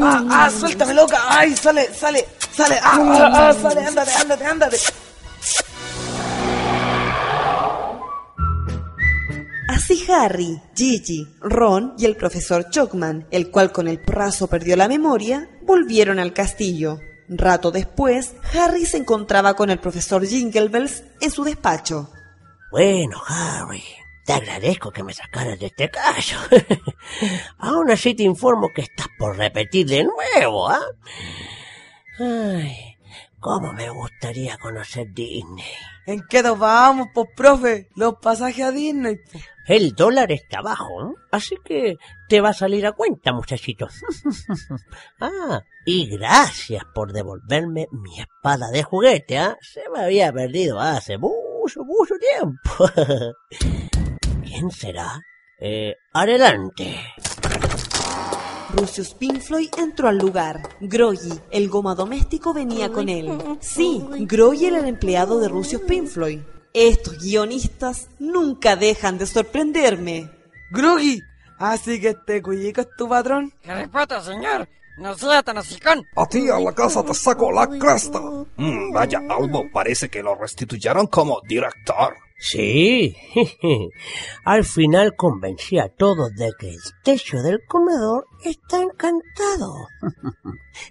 Ah, 0.00 0.24
ah, 0.30 0.50
suéltame 0.50 0.94
loca. 0.94 1.18
Ay, 1.28 1.54
sale, 1.54 1.92
sale, 1.94 2.26
sale. 2.52 2.78
Ah, 2.82 2.96
ah, 2.98 3.48
ah, 3.48 3.54
sale, 3.54 3.84
ándate, 3.84 4.10
ándate, 4.12 4.44
ándate. 4.44 4.76
Así 9.68 10.04
Harry, 10.10 10.62
Gigi, 10.74 11.26
Ron 11.40 11.94
y 11.98 12.06
el 12.06 12.16
profesor 12.16 12.70
Chocman, 12.70 13.26
el 13.30 13.50
cual 13.50 13.72
con 13.72 13.88
el 13.88 13.98
brazo 13.98 14.46
perdió 14.46 14.76
la 14.76 14.88
memoria, 14.88 15.50
volvieron 15.62 16.18
al 16.18 16.32
castillo. 16.32 17.00
Rato 17.28 17.70
después, 17.70 18.34
Harry 18.52 18.86
se 18.86 18.98
encontraba 18.98 19.54
con 19.54 19.70
el 19.70 19.80
profesor 19.80 20.26
Jinglebells 20.26 21.04
en 21.20 21.30
su 21.30 21.44
despacho. 21.44 22.10
Bueno, 22.74 23.22
Harry, 23.28 23.84
te 24.26 24.32
agradezco 24.32 24.90
que 24.90 25.04
me 25.04 25.14
sacaras 25.14 25.60
de 25.60 25.66
este 25.66 25.88
caso. 25.88 26.36
Aún 27.58 27.88
así 27.88 28.14
te 28.14 28.24
informo 28.24 28.68
que 28.74 28.80
estás 28.80 29.06
por 29.16 29.36
repetir 29.36 29.86
de 29.86 30.02
nuevo, 30.02 30.68
¿ah? 30.68 30.82
Ay, 32.18 32.96
cómo 33.38 33.72
me 33.72 33.88
gustaría 33.90 34.58
conocer 34.58 35.06
Disney. 35.14 35.64
¿En 36.04 36.26
qué 36.28 36.42
nos 36.42 36.58
vamos, 36.58 37.06
pues, 37.14 37.28
profe? 37.36 37.90
Los 37.94 38.14
pasajes 38.20 38.64
a 38.64 38.72
Disney, 38.72 39.18
po. 39.18 39.38
El 39.68 39.94
dólar 39.94 40.32
está 40.32 40.60
bajo, 40.60 41.10
¿eh? 41.10 41.14
así 41.30 41.56
que 41.64 41.96
te 42.28 42.40
va 42.40 42.48
a 42.48 42.54
salir 42.54 42.86
a 42.86 42.92
cuenta, 42.92 43.32
muchachito. 43.32 43.86
ah, 45.20 45.62
y 45.86 46.08
gracias 46.08 46.82
por 46.92 47.12
devolverme 47.12 47.86
mi 47.92 48.18
espada 48.18 48.72
de 48.72 48.82
juguete, 48.82 49.38
¿ah? 49.38 49.56
Se 49.60 49.88
me 49.90 50.02
había 50.02 50.32
perdido 50.32 50.80
hace 50.80 51.18
mucho, 51.18 51.43
mucho 51.84 52.14
tiempo. 52.18 52.90
¿Quién 54.42 54.70
será? 54.70 55.20
Eh, 55.58 55.94
adelante. 56.12 57.00
Lucius 58.76 59.14
Pinfloy 59.14 59.70
entró 59.78 60.08
al 60.08 60.18
lugar. 60.18 60.60
Groggy, 60.80 61.32
el 61.50 61.68
goma 61.68 61.94
doméstico, 61.94 62.52
venía 62.52 62.90
con 62.90 63.08
él. 63.08 63.38
Sí, 63.60 64.04
Groggy 64.20 64.66
era 64.66 64.80
el 64.80 64.86
empleado 64.86 65.38
de 65.38 65.48
Lucius 65.48 65.82
Pinfloy. 65.82 66.44
Estos 66.72 67.18
guionistas 67.22 68.08
nunca 68.18 68.74
dejan 68.74 69.16
de 69.16 69.26
sorprenderme. 69.26 70.30
Groggy, 70.72 71.20
así 71.58 72.00
que 72.00 72.08
este 72.08 72.42
cuyico 72.42 72.80
es 72.80 72.88
tu 72.96 73.08
patrón. 73.08 73.52
Potter, 73.92 74.20
señor. 74.22 74.68
No 74.96 75.14
sea 75.14 75.42
tan 75.42 75.58
hocicón. 75.58 76.06
A 76.16 76.26
ti 76.26 76.48
a 76.48 76.58
la 76.58 76.72
casa 76.72 77.02
te 77.02 77.14
saco 77.14 77.50
la 77.50 77.66
cresta. 77.66 78.20
Mm, 78.56 78.92
vaya, 78.92 79.20
Albo, 79.28 79.70
parece 79.72 80.08
que 80.08 80.22
lo 80.22 80.34
restituyeron 80.36 81.08
como 81.08 81.40
director. 81.48 82.14
Sí, 82.38 83.16
al 84.44 84.64
final 84.64 85.14
convencí 85.16 85.78
a 85.78 85.88
todos 85.88 86.34
de 86.34 86.52
que 86.58 86.68
el 86.68 86.80
techo 87.02 87.38
del 87.38 87.60
comedor 87.66 88.26
está 88.44 88.82
encantado. 88.82 89.86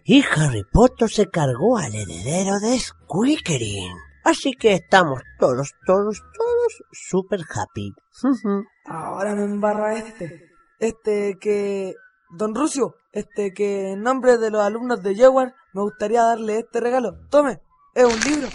y 0.04 0.24
Harry 0.36 0.64
Potter 0.72 1.10
se 1.10 1.30
cargó 1.30 1.78
al 1.78 1.93
heredero 1.93 2.60
de 2.60 2.80
Squeakerin. 2.80 3.93
Así 4.24 4.54
que 4.54 4.74
estamos 4.74 5.22
todos, 5.38 5.74
todos, 5.86 6.22
todos 6.36 6.84
super 6.91 7.41
happy. 7.41 7.93
Ahora 8.86 9.36
me 9.36 9.43
embarra 9.43 9.97
este. 9.97 10.49
Este 10.80 11.38
que... 11.39 11.93
Don 12.36 12.56
Rucio, 12.56 12.95
este 13.14 13.53
que 13.53 13.91
en 13.91 14.01
nombre 14.01 14.38
de 14.38 14.49
los 14.49 14.61
alumnos 14.61 15.01
de 15.01 15.16
Yewar 15.16 15.53
me 15.74 15.82
gustaría 15.82 16.24
darle 16.24 16.59
este 16.59 16.82
regalo. 16.82 17.16
Tome, 17.30 17.61
es 17.93 18.03
un 18.03 18.20
libro. 18.20 18.49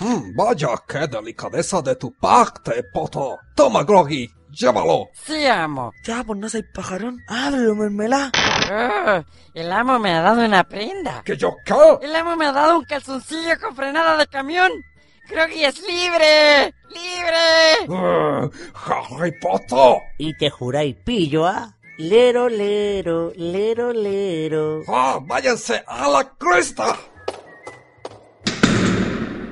Mm, 0.00 0.36
vaya, 0.36 0.68
qué 0.86 1.06
delicadeza 1.06 1.80
de 1.80 1.96
tu 1.96 2.12
parte, 2.12 2.84
Poto. 2.92 3.38
Toma, 3.54 3.84
Groggy, 3.84 4.28
llévalo. 4.50 5.08
Sí, 5.14 5.46
amo. 5.46 5.92
Ya, 6.04 6.22
pues 6.24 6.38
no 6.38 6.48
soy 6.48 6.62
pajarón. 6.74 7.20
Ábrelo, 7.28 7.74
mermelá. 7.74 8.30
Oh, 8.70 9.22
el 9.54 9.72
amo 9.72 9.98
me 9.98 10.12
ha 10.12 10.22
dado 10.22 10.44
una 10.44 10.64
prenda. 10.64 11.22
¿Que 11.24 11.36
yo 11.36 11.56
qué? 11.64 11.74
El 12.02 12.14
amo 12.14 12.36
me 12.36 12.46
ha 12.46 12.52
dado 12.52 12.78
un 12.78 12.84
calzoncillo 12.84 13.58
con 13.60 13.74
frenada 13.74 14.16
de 14.16 14.26
camión. 14.26 14.70
Creo 15.28 15.46
que 15.46 15.66
es 15.66 15.80
libre. 15.80 16.74
¡Libre! 16.90 17.88
Uh, 17.88 18.50
Harry 18.74 19.32
Potter. 19.40 20.02
Y 20.18 20.36
te 20.36 20.50
juráis 20.50 20.96
pillo, 21.04 21.46
¿ah? 21.46 21.74
Lero, 21.98 22.48
lero, 22.48 23.32
lero, 23.36 23.92
lero. 23.92 24.82
Ah, 24.88 25.18
váyanse 25.22 25.84
a 25.86 26.08
la 26.08 26.28
cresta. 26.38 26.98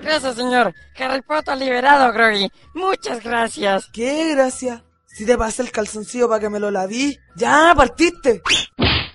Gracias, 0.03 0.35
señor. 0.37 0.75
Harry 0.99 1.23
Potter 1.23 1.59
liberado, 1.59 2.13
Groggy. 2.13 2.51
Muchas 2.75 3.23
gracias. 3.23 3.87
¿Qué 3.93 4.35
gracias? 4.35 4.83
Si 5.07 5.27
te 5.27 5.37
pasé 5.37 5.63
el 5.63 5.71
calzoncillo 5.71 6.29
para 6.29 6.41
que 6.41 6.49
me 6.49 6.59
lo 6.59 6.71
laví. 6.71 7.19
¡Ya, 7.37 7.75
partiste! 7.77 8.41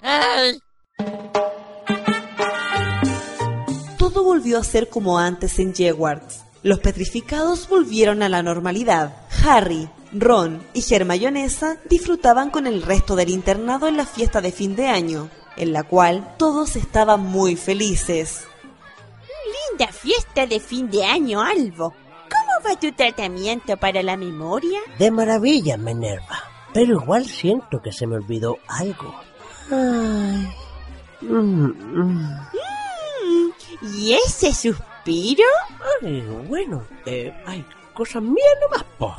¡Ay! 0.02 0.60
Todo 3.98 4.24
volvió 4.24 4.60
a 4.60 4.64
ser 4.64 4.88
como 4.90 5.18
antes 5.18 5.58
en 5.58 5.74
Hogwarts. 5.78 6.44
Los 6.62 6.80
petrificados 6.80 7.68
volvieron 7.68 8.22
a 8.24 8.30
la 8.30 8.44
normalidad. 8.44 9.16
Harry, 9.44 9.90
Ron 10.18 10.66
y 10.74 10.94
Hermionesa 10.94 11.78
disfrutaban 11.90 12.50
con 12.50 12.68
el 12.68 12.82
resto 12.82 13.16
del 13.16 13.30
internado 13.30 13.88
en 13.88 13.98
la 13.98 14.06
fiesta 14.06 14.40
de 14.40 14.52
fin 14.52 14.76
de 14.76 14.88
año, 14.88 15.30
en 15.58 15.74
la 15.74 15.84
cual 15.84 16.36
todos 16.38 16.76
estaban 16.76 17.22
muy 17.22 17.56
felices. 17.56 18.46
Linda 19.70 19.92
fiesta 19.92 20.48
de 20.48 20.60
fin 20.60 20.90
de 20.90 21.04
año, 21.04 21.42
Albo. 21.42 21.94
¿Cómo 22.30 22.66
va 22.66 22.80
tu 22.80 22.92
tratamiento 22.94 23.78
para 23.78 24.02
la 24.02 24.16
memoria? 24.16 24.80
De 24.98 25.12
maravilla, 25.12 25.78
Minerva. 25.78 26.44
Pero 26.74 27.02
igual 27.02 27.26
siento 27.26 27.82
que 27.82 27.92
se 27.92 28.08
me 28.08 28.16
olvidó 28.16 28.58
algo. 28.68 29.14
Ay. 29.70 30.50
Mm, 31.22 31.66
mm. 31.66 32.48
Mm, 33.24 33.52
¿Y 33.98 34.14
ese 34.14 34.54
suspiro? 34.54 35.46
Ay, 36.02 36.22
bueno, 36.48 36.84
eh, 37.06 37.34
hay 37.46 37.66
cosas 37.96 38.22
mías 38.22 38.58
nomás, 38.62 38.86
po. 39.00 39.16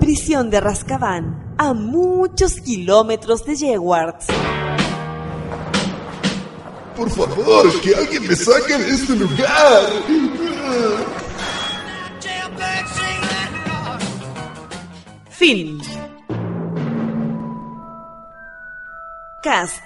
Prisión 0.00 0.50
de 0.50 0.60
Rascabán, 0.60 1.54
a 1.56 1.72
muchos 1.72 2.60
kilómetros 2.60 3.44
de 3.46 3.78
Hogwarts. 3.78 4.26
por 6.96 7.08
favor, 7.10 7.80
que 7.80 7.94
alguien 7.94 8.26
me 8.28 8.36
saque 8.36 8.76
de 8.76 8.90
este 8.90 9.16
lugar. 9.16 9.82
Fin. 15.30 15.80
Cast. 19.42 19.82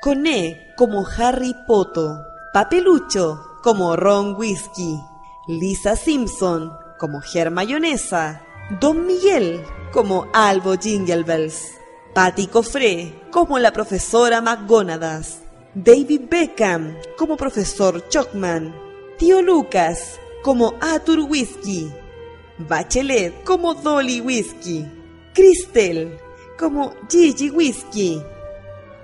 Con 0.00 0.26
E 0.26 0.74
como 0.76 1.04
Harry 1.18 1.54
Poto. 1.66 2.26
Papelucho 2.52 3.53
como 3.64 3.96
Ron 3.96 4.36
Whiskey. 4.36 5.00
Lisa 5.46 5.96
Simpson 5.96 6.70
como 6.98 7.22
Ger 7.22 7.50
Mayonesa. 7.50 8.42
Don 8.78 9.06
Miguel 9.06 9.64
como 9.90 10.26
Albo 10.34 10.76
Jingle 10.76 11.22
Bells. 11.22 11.72
Patty 12.12 12.46
Cofré 12.46 13.22
como 13.30 13.58
la 13.58 13.72
profesora 13.72 14.42
McGonadas. 14.42 15.40
David 15.74 16.28
Beckham 16.30 16.94
como 17.16 17.38
profesor 17.38 18.06
Chocman. 18.10 18.76
Tío 19.16 19.40
Lucas 19.40 20.20
como 20.42 20.74
Arthur 20.82 21.20
Whiskey. 21.20 21.90
Bachelet 22.58 23.44
como 23.44 23.72
Dolly 23.72 24.20
Whiskey. 24.20 24.86
Cristel 25.32 26.18
como 26.58 26.92
Gigi 27.08 27.48
Whiskey. 27.48 28.22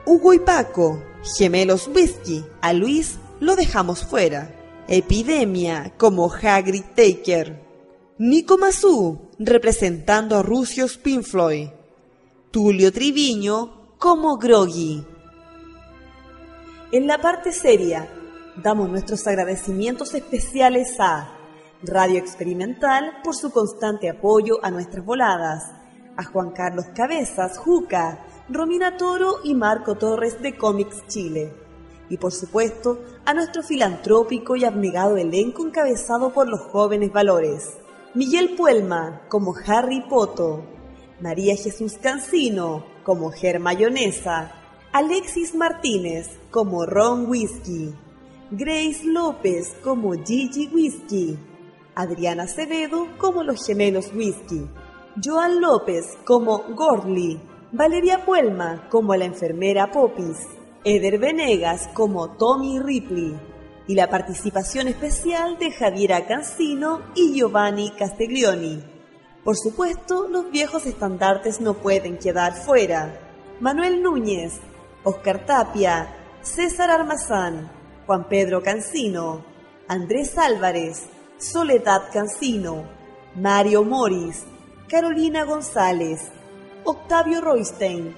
Hugo 0.05 0.35
y 0.35 0.39
Paco, 0.39 1.03
gemelos 1.39 1.89
Whiskey. 1.89 2.45
A 2.61 2.75
Luis 2.75 3.19
lo 3.41 3.57
dejamos 3.57 4.05
fuera. 4.05 4.55
Epidemia 4.87 5.95
como 5.97 6.33
Hagrid 6.33 6.85
Taker. 6.95 7.61
Nico 8.19 8.59
Mazú, 8.59 9.31
representando 9.39 10.37
a 10.37 10.43
Rusios 10.43 10.99
Pink 10.99 11.23
Floyd. 11.23 11.69
Tulio 12.51 12.93
Triviño 12.93 13.97
como 13.99 14.37
Groggy. 14.37 15.05
En 16.93 17.07
la 17.07 17.19
parte 17.19 17.53
seria, 17.53 18.09
damos 18.57 18.89
nuestros 18.89 19.27
agradecimientos 19.27 20.15
especiales 20.15 20.99
a 20.99 21.37
Radio 21.83 22.19
Experimental 22.19 23.21
por 23.23 23.37
su 23.37 23.51
constante 23.51 24.11
apoyo 24.11 24.59
a 24.63 24.71
nuestras 24.71 25.05
voladas, 25.05 25.71
a 26.17 26.25
Juan 26.25 26.51
Carlos 26.51 26.87
Cabezas, 26.95 27.57
Juca, 27.59 28.27
Romina 28.49 28.97
Toro 28.97 29.37
y 29.45 29.55
Marco 29.55 29.95
Torres 29.95 30.43
de 30.43 30.59
Comics 30.59 31.07
Chile. 31.07 31.60
Y 32.11 32.19
por 32.19 32.33
supuesto, 32.33 32.99
a 33.25 33.33
nuestro 33.33 33.63
filantrópico 33.63 34.57
y 34.57 34.65
abnegado 34.65 35.17
elenco 35.17 35.65
encabezado 35.65 36.35
por 36.35 36.49
los 36.49 36.61
jóvenes 36.61 37.13
valores. 37.13 37.79
Miguel 38.13 38.57
Puelma 38.57 39.23
como 39.29 39.55
Harry 39.67 40.03
Poto, 40.09 40.65
María 41.21 41.55
Jesús 41.55 41.95
Cancino 42.03 42.85
como 43.05 43.31
Ger 43.31 43.61
Mayonesa, 43.61 44.53
Alexis 44.93 45.55
Martínez 45.55 46.29
como 46.51 46.85
Ron 46.85 47.31
Whiskey, 47.31 47.95
Grace 48.51 49.05
López 49.05 49.77
como 49.85 50.13
Gigi 50.15 50.69
Whiskey, 50.73 51.39
Adriana 51.95 52.43
Acevedo 52.45 53.07
como 53.19 53.45
los 53.45 53.65
gemelos 53.65 54.11
Whiskey, 54.13 54.69
Joan 55.23 55.61
López 55.61 56.19
como 56.25 56.65
Gordly, 56.75 57.41
Valeria 57.71 58.25
Puelma 58.25 58.89
como 58.91 59.15
la 59.15 59.27
enfermera 59.27 59.93
Popis, 59.93 60.39
Eder 60.83 61.19
Venegas 61.19 61.91
como 61.93 62.31
Tommy 62.31 62.81
Ripley 62.81 63.39
y 63.87 63.95
la 63.95 64.09
participación 64.09 64.89
especial 64.89 65.59
de 65.59 65.73
Javiera 65.73 66.27
Cancino 66.27 67.03
y 67.15 67.35
Giovanni 67.35 67.91
Castiglioni. 67.91 68.83
Por 69.45 69.59
supuesto, 69.59 70.27
los 70.29 70.51
viejos 70.51 70.87
estandartes 70.87 71.61
no 71.61 71.75
pueden 71.75 72.17
quedar 72.17 72.55
fuera. 72.55 73.21
Manuel 73.61 74.03
Núñez, 74.03 74.55
Oscar 75.05 75.45
Tapia, 75.45 76.17
César 76.41 76.91
Armazán, 76.91 77.71
Juan 78.07 78.27
Pedro 78.29 78.63
Cancino, 78.63 79.45
Andrés 79.87 80.39
Álvarez, 80.39 81.09
Soledad 81.37 82.05
Cancino, 82.11 82.85
Mario 83.35 83.85
Moris, 83.85 84.45
Carolina 84.89 85.45
González, 85.45 86.31
Octavio 86.85 87.43
Roystein, 87.43 88.15